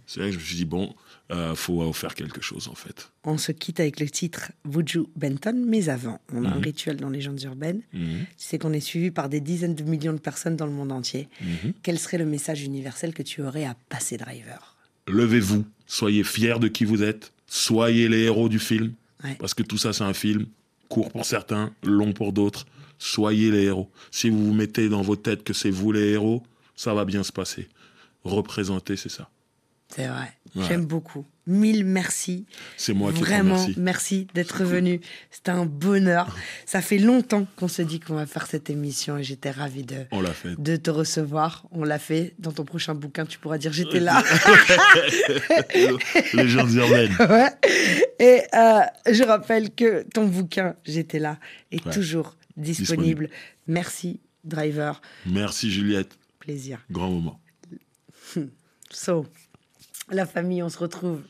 C'est 0.05 0.19
vrai 0.19 0.29
que 0.29 0.36
je 0.36 0.39
me 0.39 0.43
suis 0.43 0.55
dit, 0.55 0.65
bon, 0.65 0.93
euh, 1.31 1.55
faut 1.55 1.81
euh, 1.81 1.91
faire 1.93 2.15
quelque 2.15 2.41
chose 2.41 2.67
en 2.69 2.75
fait. 2.75 3.12
On 3.24 3.38
se 3.38 3.51
quitte 3.51 3.79
avec 3.79 4.00
le 4.00 4.10
titre 4.10 4.51
Buju 4.65 5.03
Benton, 5.15 5.65
mais 5.67 5.89
avant, 5.89 6.22
on 6.34 6.46
a 6.46 6.50
un 6.50 6.55
Mhm. 6.55 6.63
rituel 6.63 6.98
dans 6.98 7.10
Légendes 7.10 7.41
urbaines. 7.43 7.81
Mhm, 7.93 8.25
C'est 8.38 8.57
qu'on 8.60 8.72
est 8.74 8.79
suivi 8.79 9.12
par 9.12 9.27
des 9.29 9.41
dizaines 9.41 9.75
de 9.75 9.84
millions 9.84 10.13
de 10.13 10.19
personnes 10.19 10.55
dans 10.55 10.65
le 10.65 10.72
monde 10.72 10.91
entier. 10.91 11.27
mhm. 11.41 11.74
Quel 11.84 12.00
serait 12.00 12.17
le 12.17 12.25
message 12.25 12.62
universel 12.63 13.13
que 13.13 13.24
tu 13.24 13.41
aurais 13.41 13.65
à 13.65 13.75
passer, 13.89 14.17
driver? 14.17 14.75
Levez-vous, 15.07 15.65
soyez 15.86 16.24
fiers 16.24 16.60
de 16.60 16.67
qui 16.67 16.86
vous 16.86 17.03
êtes, 17.03 17.31
soyez 17.48 18.07
les 18.10 18.24
héros 18.24 18.50
du 18.50 18.60
film, 18.60 18.93
Ouais. 19.24 19.36
parce 19.39 19.53
que 19.53 19.63
tout 19.63 19.77
ça 19.77 19.93
c'est 19.93 20.03
un 20.03 20.13
film, 20.13 20.46
court 20.89 21.10
pour 21.12 21.25
certains, 21.25 21.74
long 21.84 22.13
pour 22.13 22.31
d'autres. 22.34 22.65
Soyez 23.00 23.51
les 23.51 23.63
héros. 23.65 23.91
Si 24.12 24.29
vous 24.29 24.43
vous 24.48 24.53
mettez 24.53 24.89
dans 24.89 25.01
vos 25.01 25.15
têtes 25.15 25.43
que 25.43 25.53
c'est 25.53 25.69
vous 25.69 25.91
les 25.91 26.10
héros, 26.13 26.41
ça 26.75 26.93
va 26.93 27.03
bien 27.05 27.24
se 27.24 27.31
passer. 27.31 27.67
Représenter, 28.24 28.96
c'est 28.98 29.10
ça. 29.10 29.29
C'est 29.94 30.08
vrai. 30.08 30.32
Ouais. 30.56 30.65
J'aime 30.67 30.86
beaucoup. 30.86 31.25
Mille 31.46 31.86
merci. 31.86 32.46
C'est 32.75 32.94
moi 32.94 33.13
qui 33.13 33.20
te 33.22 33.25
Vraiment, 33.25 33.56
remercie. 33.56 33.75
merci 33.79 34.27
d'être 34.34 34.65
venu. 34.65 35.00
C'était 35.32 35.51
un 35.51 35.65
bonheur. 35.65 36.36
Ça 36.65 36.82
fait 36.82 36.98
longtemps 36.98 37.48
qu'on 37.56 37.70
se 37.70 37.82
dit 37.82 38.01
qu'on 38.01 38.15
va 38.15 38.25
faire 38.25 38.48
cette 38.48 38.70
émission 38.70 39.17
et 39.17 39.24
j'étais 39.24 39.51
ravie 39.51 39.84
de, 39.84 40.06
On 40.12 40.22
fait. 40.25 40.62
de 40.62 40.75
te 40.75 40.89
recevoir. 40.89 41.65
On 41.72 41.84
l'a 41.86 42.00
fait. 42.00 42.34
Dans 42.39 42.51
ton 42.51 42.65
prochain 42.65 42.96
bouquin, 42.96 43.25
tu 43.25 43.39
pourras 43.39 43.58
dire 43.58 43.72
j'étais 43.72 44.01
là. 44.01 44.22
les 46.34 46.48
gens 46.50 46.67
urbaines. 46.67 47.15
Ouais. 47.29 47.50
Et 48.20 48.41
euh, 48.56 48.82
je 49.12 49.24
rappelle 49.24 49.74
que 49.74 50.03
ton 50.13 50.27
bouquin, 50.27 50.75
j'étais 50.86 51.20
là, 51.20 51.39
est 51.72 51.86
Ouais. 51.86 51.94
toujours 51.94 52.36
disponible. 52.56 53.29
Merci, 53.67 54.20
driver. 54.44 55.01
Merci 55.25 55.72
Juliette, 55.72 56.17
Plaisir. 56.39 56.79
grand 56.91 57.10
moment. 57.10 57.39
So, 58.89 59.25
la 60.09 60.25
famille, 60.25 60.63
on 60.63 60.69
se 60.69 60.77
retrouve 60.77 61.21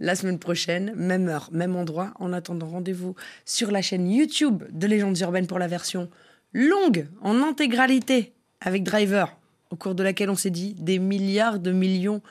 la 0.00 0.14
semaine 0.14 0.38
prochaine, 0.38 0.92
même 0.96 1.28
heure, 1.28 1.48
même 1.52 1.76
endroit. 1.76 2.12
En 2.18 2.32
attendant, 2.32 2.66
rendez-vous 2.66 3.14
sur 3.44 3.70
la 3.70 3.82
chaîne 3.82 4.10
YouTube 4.10 4.62
de 4.70 4.86
Légendes 4.86 5.18
Urbaines 5.20 5.46
pour 5.46 5.58
la 5.58 5.68
version 5.68 6.10
longue, 6.52 7.08
en 7.22 7.42
intégralité, 7.42 8.32
avec 8.60 8.82
Driver, 8.82 9.36
au 9.70 9.76
cours 9.76 9.94
de 9.94 10.02
laquelle 10.02 10.30
on 10.30 10.36
s'est 10.36 10.50
dit 10.50 10.74
des 10.74 10.98
milliards 10.98 11.58
de 11.58 11.72
millions 11.72 12.22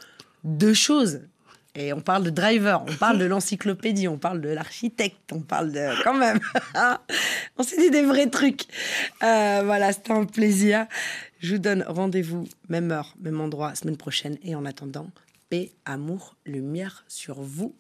de 0.44 0.74
choses. 0.74 1.22
Et 1.76 1.92
on 1.92 2.02
parle 2.02 2.24
de 2.24 2.30
driver, 2.30 2.84
on 2.88 2.94
parle 2.94 3.18
de 3.18 3.26
l'encyclopédie, 3.26 4.08
on 4.08 4.18
parle 4.18 4.42
de 4.42 4.50
l'architecte, 4.50 5.32
on 5.32 5.42
parle 5.42 5.72
de... 5.72 6.04
Quand 6.04 6.14
même, 6.14 6.40
on 7.58 7.64
s'est 7.64 7.78
dit 7.78 7.90
des 7.90 8.04
vrais 8.04 8.30
trucs. 8.30 8.66
Euh, 9.24 9.62
voilà, 9.66 9.92
c'était 9.92 10.12
un 10.12 10.26
plaisir. 10.26 10.86
Je 11.40 11.56
vous 11.56 11.62
donne 11.62 11.84
rendez-vous, 11.88 12.48
même 12.70 12.92
heure, 12.92 13.16
même 13.20 13.42
endroit, 13.42 13.74
semaine 13.74 13.98
prochaine. 13.98 14.38
Et 14.44 14.54
en 14.54 14.66
attendant, 14.66 15.08
paix, 15.54 15.72
amour, 15.86 16.36
lumière 16.48 17.06
sur 17.08 17.40
vous. 17.40 17.76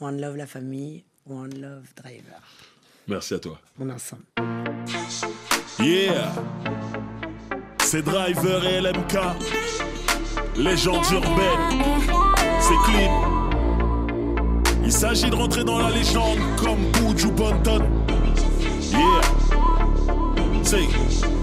One 0.00 0.20
love 0.20 0.36
la 0.36 0.46
famille, 0.46 1.02
one 1.28 1.52
love 1.60 1.92
driver. 1.96 2.40
Merci 3.08 3.34
à 3.34 3.40
toi. 3.40 3.60
On 3.80 3.88
est 3.88 3.92
ensemble. 3.92 4.22
Yeah 5.80 6.32
C'est 7.82 8.02
Driver 8.02 8.64
et 8.64 8.80
LMK 8.80 9.18
Légende 10.56 11.04
urbaine 11.12 11.82
C'est 12.60 12.78
clean 12.84 13.50
Il 14.84 14.92
s'agit 14.92 15.30
de 15.30 15.34
rentrer 15.34 15.64
dans 15.64 15.78
la 15.78 15.90
légende 15.90 16.38
Comme 16.56 16.92
Buju 16.92 17.32
Banton 17.32 17.82
Yeah 18.92 19.20
C'est 20.62 21.33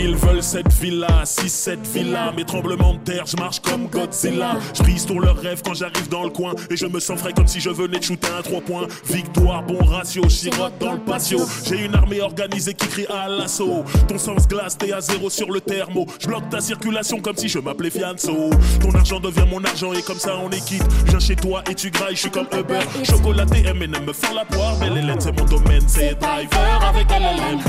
ils 0.00 0.16
veulent 0.16 0.42
cette 0.42 0.72
villa, 0.72 1.22
si 1.24 1.48
cette 1.48 1.86
villa, 1.86 2.32
mes 2.36 2.44
tremblements 2.44 2.94
de 2.94 2.98
terre, 2.98 3.24
je 3.26 3.36
marche 3.36 3.60
comme 3.60 3.86
Godzilla. 3.86 4.56
Je 4.74 4.82
brise 4.82 5.06
sur 5.06 5.20
leurs 5.20 5.36
rêves 5.36 5.62
quand 5.64 5.74
j'arrive 5.74 6.08
dans 6.08 6.24
le 6.24 6.30
coin 6.30 6.52
et 6.70 6.76
je 6.76 6.86
me 6.86 7.00
sens 7.00 7.18
frais 7.18 7.32
comme 7.32 7.46
si 7.46 7.60
je 7.60 7.70
venais 7.70 7.98
de 7.98 8.04
shooter 8.04 8.28
un 8.38 8.42
3 8.42 8.60
points. 8.60 8.86
Victoire, 9.06 9.62
bon 9.62 9.84
ratio, 9.84 10.22
chirote 10.28 10.78
dans 10.78 10.92
le 10.92 11.00
patio. 11.00 11.38
J'ai 11.66 11.84
une 11.84 11.94
armée 11.94 12.20
organisée 12.20 12.74
qui 12.74 12.86
crie 12.86 13.06
à 13.06 13.28
l'assaut. 13.28 13.84
Ton 14.08 14.18
sens 14.18 14.46
glace, 14.48 14.76
t'es 14.78 14.92
à 14.92 15.00
zéro 15.00 15.30
sur 15.30 15.50
le 15.50 15.60
thermo. 15.60 16.06
Je 16.20 16.26
bloque 16.26 16.48
ta 16.50 16.60
circulation 16.60 17.20
comme 17.20 17.36
si 17.36 17.48
je 17.48 17.58
m'appelais 17.58 17.90
Fianso. 17.90 18.50
Ton 18.80 18.94
argent 18.94 19.20
devient 19.20 19.46
mon 19.50 19.62
argent 19.64 19.92
et 19.92 20.02
comme 20.02 20.18
ça 20.18 20.36
on 20.42 20.50
est 20.50 20.64
quitte. 20.64 20.86
Viens 21.06 21.20
chez 21.20 21.36
toi 21.36 21.62
et 21.70 21.74
tu 21.74 21.90
grailles, 21.90 22.14
je 22.14 22.20
suis 22.20 22.30
comme 22.30 22.46
Uber. 22.58 22.80
Chocolaté, 23.04 23.64
M&M 23.66 24.04
me 24.04 24.12
font 24.12 24.34
la 24.34 24.44
poire, 24.44 24.76
mais 24.80 24.90
les 24.90 25.12
c'est 25.18 25.38
mon 25.38 25.44
domaine, 25.44 25.82
c'est 25.86 26.18
driver 26.18 26.84
avec 26.88 27.06
LLM. 27.08 27.60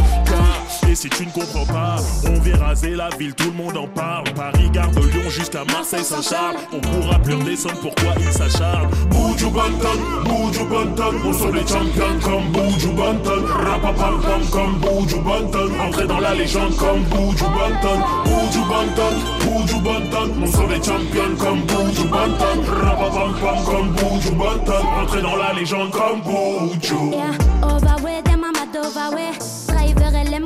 Et 0.89 0.95
si 0.95 1.09
tu 1.09 1.25
ne 1.25 1.31
comprends 1.31 1.65
pas, 1.65 1.97
on 2.27 2.39
vient 2.39 2.57
raser 2.57 2.95
la 2.95 3.09
ville, 3.17 3.33
tout 3.33 3.51
le 3.51 3.63
monde 3.63 3.77
en 3.77 3.87
parle. 3.87 4.25
Paris, 4.35 4.69
gare 4.71 4.91
de 4.91 5.01
Lyon 5.01 5.29
jusqu'à 5.29 5.63
Marseille, 5.65 6.03
Saint-Charles. 6.03 6.57
On 6.71 6.79
pourra 6.79 7.19
plus 7.19 7.35
redescendre 7.35 7.79
pourquoi 7.81 8.13
ils 8.19 8.31
s'acharnent. 8.31 8.89
Buju 9.09 9.49
Banton, 9.49 9.99
Buju 10.25 10.65
Banton, 10.65 11.15
on 11.25 11.33
sont 11.33 11.51
les 11.51 11.67
champions 11.67 12.19
comme 12.21 12.51
Buju 12.51 12.89
Banton. 12.89 13.45
Rapapam 13.47 14.21
pam 14.21 14.41
comme 14.51 14.75
Buju 14.79 15.19
Banton, 15.21 15.69
entrer 15.87 16.07
dans 16.07 16.19
la 16.19 16.33
légende 16.35 16.75
comme 16.75 17.03
Buju 17.03 17.45
Banton. 17.45 17.99
Buju 18.25 18.61
Banton, 18.69 19.15
Buju 19.41 19.79
Banton, 19.81 20.33
on 20.41 20.47
sont 20.47 20.67
les 20.67 20.83
champions 20.83 21.35
comme 21.39 21.61
Buju 21.61 22.07
Banton. 22.09 22.57
Rapapam 22.83 23.33
pam 23.41 23.63
comme 23.65 23.89
Buju 23.91 24.31
Banton, 24.31 24.87
entrer 25.01 25.21
dans 25.21 25.35
la 25.35 25.53
légende 25.53 25.91
comme 25.91 26.21
Buju. 26.21 27.11
Yeah, 27.11 28.02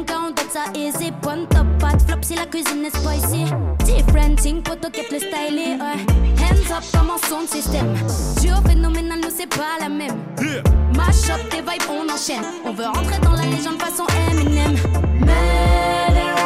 On 0.09 0.31
donne 0.31 0.49
ça 0.51 0.65
easy. 0.75 1.11
Point 1.21 1.45
top, 1.49 1.67
de 1.79 2.01
flop 2.03 2.21
si 2.21 2.35
la 2.35 2.45
cuisine 2.45 2.85
est 2.85 2.95
spicy. 2.95 3.45
Different 3.85 4.35
thing, 4.35 4.61
poto 4.61 4.89
quête 4.89 5.11
le 5.11 5.19
stylé. 5.19 5.77
Ouais. 5.79 6.05
Hands 6.41 6.75
up 6.75 6.83
comme 6.93 7.09
en 7.11 7.17
son 7.17 7.47
système. 7.47 7.93
Duo 8.41 8.55
phénoménal, 8.65 9.19
nous 9.21 9.29
c'est 9.35 9.47
pas 9.47 9.77
la 9.79 9.89
même. 9.89 10.17
Yeah. 10.41 10.63
Mash 10.95 11.29
up 11.29 11.49
tes 11.49 11.57
vibes, 11.57 11.89
on 11.89 12.11
enchaîne. 12.11 12.43
On 12.65 12.73
veut 12.73 12.85
rentrer 12.85 13.19
dans 13.21 13.33
la 13.33 13.45
légende 13.45 13.81
façon 13.81 14.05
Eminem. 14.31 14.75
Murderer. 15.19 16.37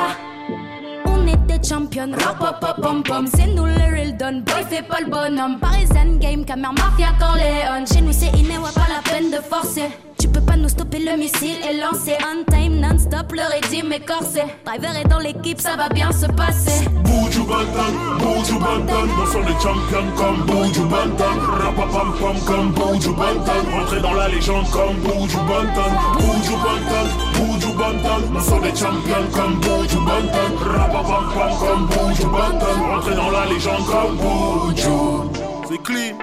On 1.06 1.28
est 1.28 1.38
des 1.48 1.68
champions, 1.68 2.12
rap 2.24 2.42
up 2.64 2.82
pom 2.82 3.04
pom 3.04 3.28
C'est 3.28 3.48
nous 3.48 3.66
le 3.66 3.74
real 3.74 4.18
don, 4.18 4.42
boy 4.46 4.64
fais 4.70 4.82
pas 4.82 5.00
le 5.00 5.10
bonhomme 5.10 5.60
Parisian 5.60 6.18
game, 6.20 6.44
caméra 6.46 6.74
mafia 6.74 7.10
Corleone 7.20 7.88
Chez 7.88 8.02
nous 8.02 8.12
c'est 8.12 8.32
inné, 8.38 8.58
ouais 8.58 8.72
pas 8.74 8.88
la 8.90 9.02
peine 9.10 9.32
de 9.32 9.38
forcer 9.38 9.90
peux 10.32 10.42
pas 10.42 10.56
nous 10.58 10.70
stopper, 10.70 11.00
le 11.00 11.18
missile 11.18 11.58
est 11.68 11.80
lancé 11.80 12.16
On 12.22 12.44
time, 12.52 12.80
non-stop, 12.80 13.32
le 13.34 13.42
régime 13.52 13.92
est 13.92 14.06
corsé 14.06 14.42
Driver 14.66 14.96
est 14.96 15.08
dans 15.08 15.20
l'équipe, 15.20 15.60
ça 15.60 15.76
va 15.76 15.90
bien 15.90 16.12
se 16.12 16.26
passer 16.28 16.86
Buju 17.32 17.44
Banton, 17.44 17.94
Buju 18.20 18.60
Banton, 18.60 19.08
nous 19.18 19.26
sommes 19.32 19.46
les 19.46 19.60
champions 19.62 20.12
comme 20.18 20.46
Buju 20.46 20.82
Banton. 20.86 21.40
Rapapam 21.60 22.14
pam 22.20 22.38
comme 22.46 22.72
Buju 22.72 23.14
Banton, 23.14 23.82
entrer 23.82 24.02
dans 24.02 24.14
la 24.14 24.28
légende 24.28 24.70
comme 24.70 24.96
Buju 24.98 25.38
Banton. 25.48 25.92
Buju 26.16 26.56
Banton, 26.64 27.08
Buju 27.34 27.74
Banton, 27.78 28.34
nous 28.34 28.42
sommes 28.42 28.64
les 28.64 28.76
champions 28.76 29.28
comme 29.34 29.60
Buju 29.60 29.98
Banton. 30.06 30.52
Rapapam 30.60 31.26
pam 31.34 31.52
comme 31.60 31.88
Buju 31.88 32.28
Banton, 32.28 32.96
entrer 32.98 33.16
dans 33.16 33.32
la 33.32 33.46
légende 33.46 33.86
comme 33.86 34.18
Buju. 34.18 35.40
C'est 35.70 35.82
clean. 35.84 36.18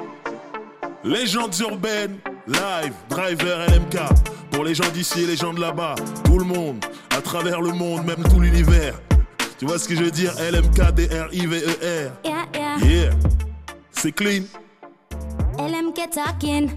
Légende 1.04 1.54
urbaine, 1.60 2.18
live, 2.48 2.92
driver 3.08 3.66
LMK. 3.68 4.00
Pour 4.50 4.64
les 4.64 4.74
gens 4.74 4.88
d'ici 4.92 5.22
et 5.22 5.26
les 5.26 5.36
gens 5.36 5.52
de 5.52 5.60
là-bas, 5.60 5.94
tout 6.24 6.38
le 6.38 6.44
monde, 6.44 6.84
à 7.16 7.20
travers 7.20 7.60
le 7.60 7.72
monde, 7.72 8.04
même 8.04 8.22
tout 8.28 8.40
l'univers. 8.40 8.94
Tu 9.58 9.66
vois 9.66 9.78
ce 9.78 9.88
que 9.88 9.94
je 9.94 10.02
veux 10.02 10.10
dire? 10.10 10.32
LMK, 10.38 10.94
D-R-I-V-E-R. 10.94 12.12
Yeah, 12.24 12.46
yeah 12.54 12.76
Yeah, 12.86 13.10
c'est 13.92 14.12
clean. 14.12 14.44
LMK 15.58 16.10
talking 16.10 16.70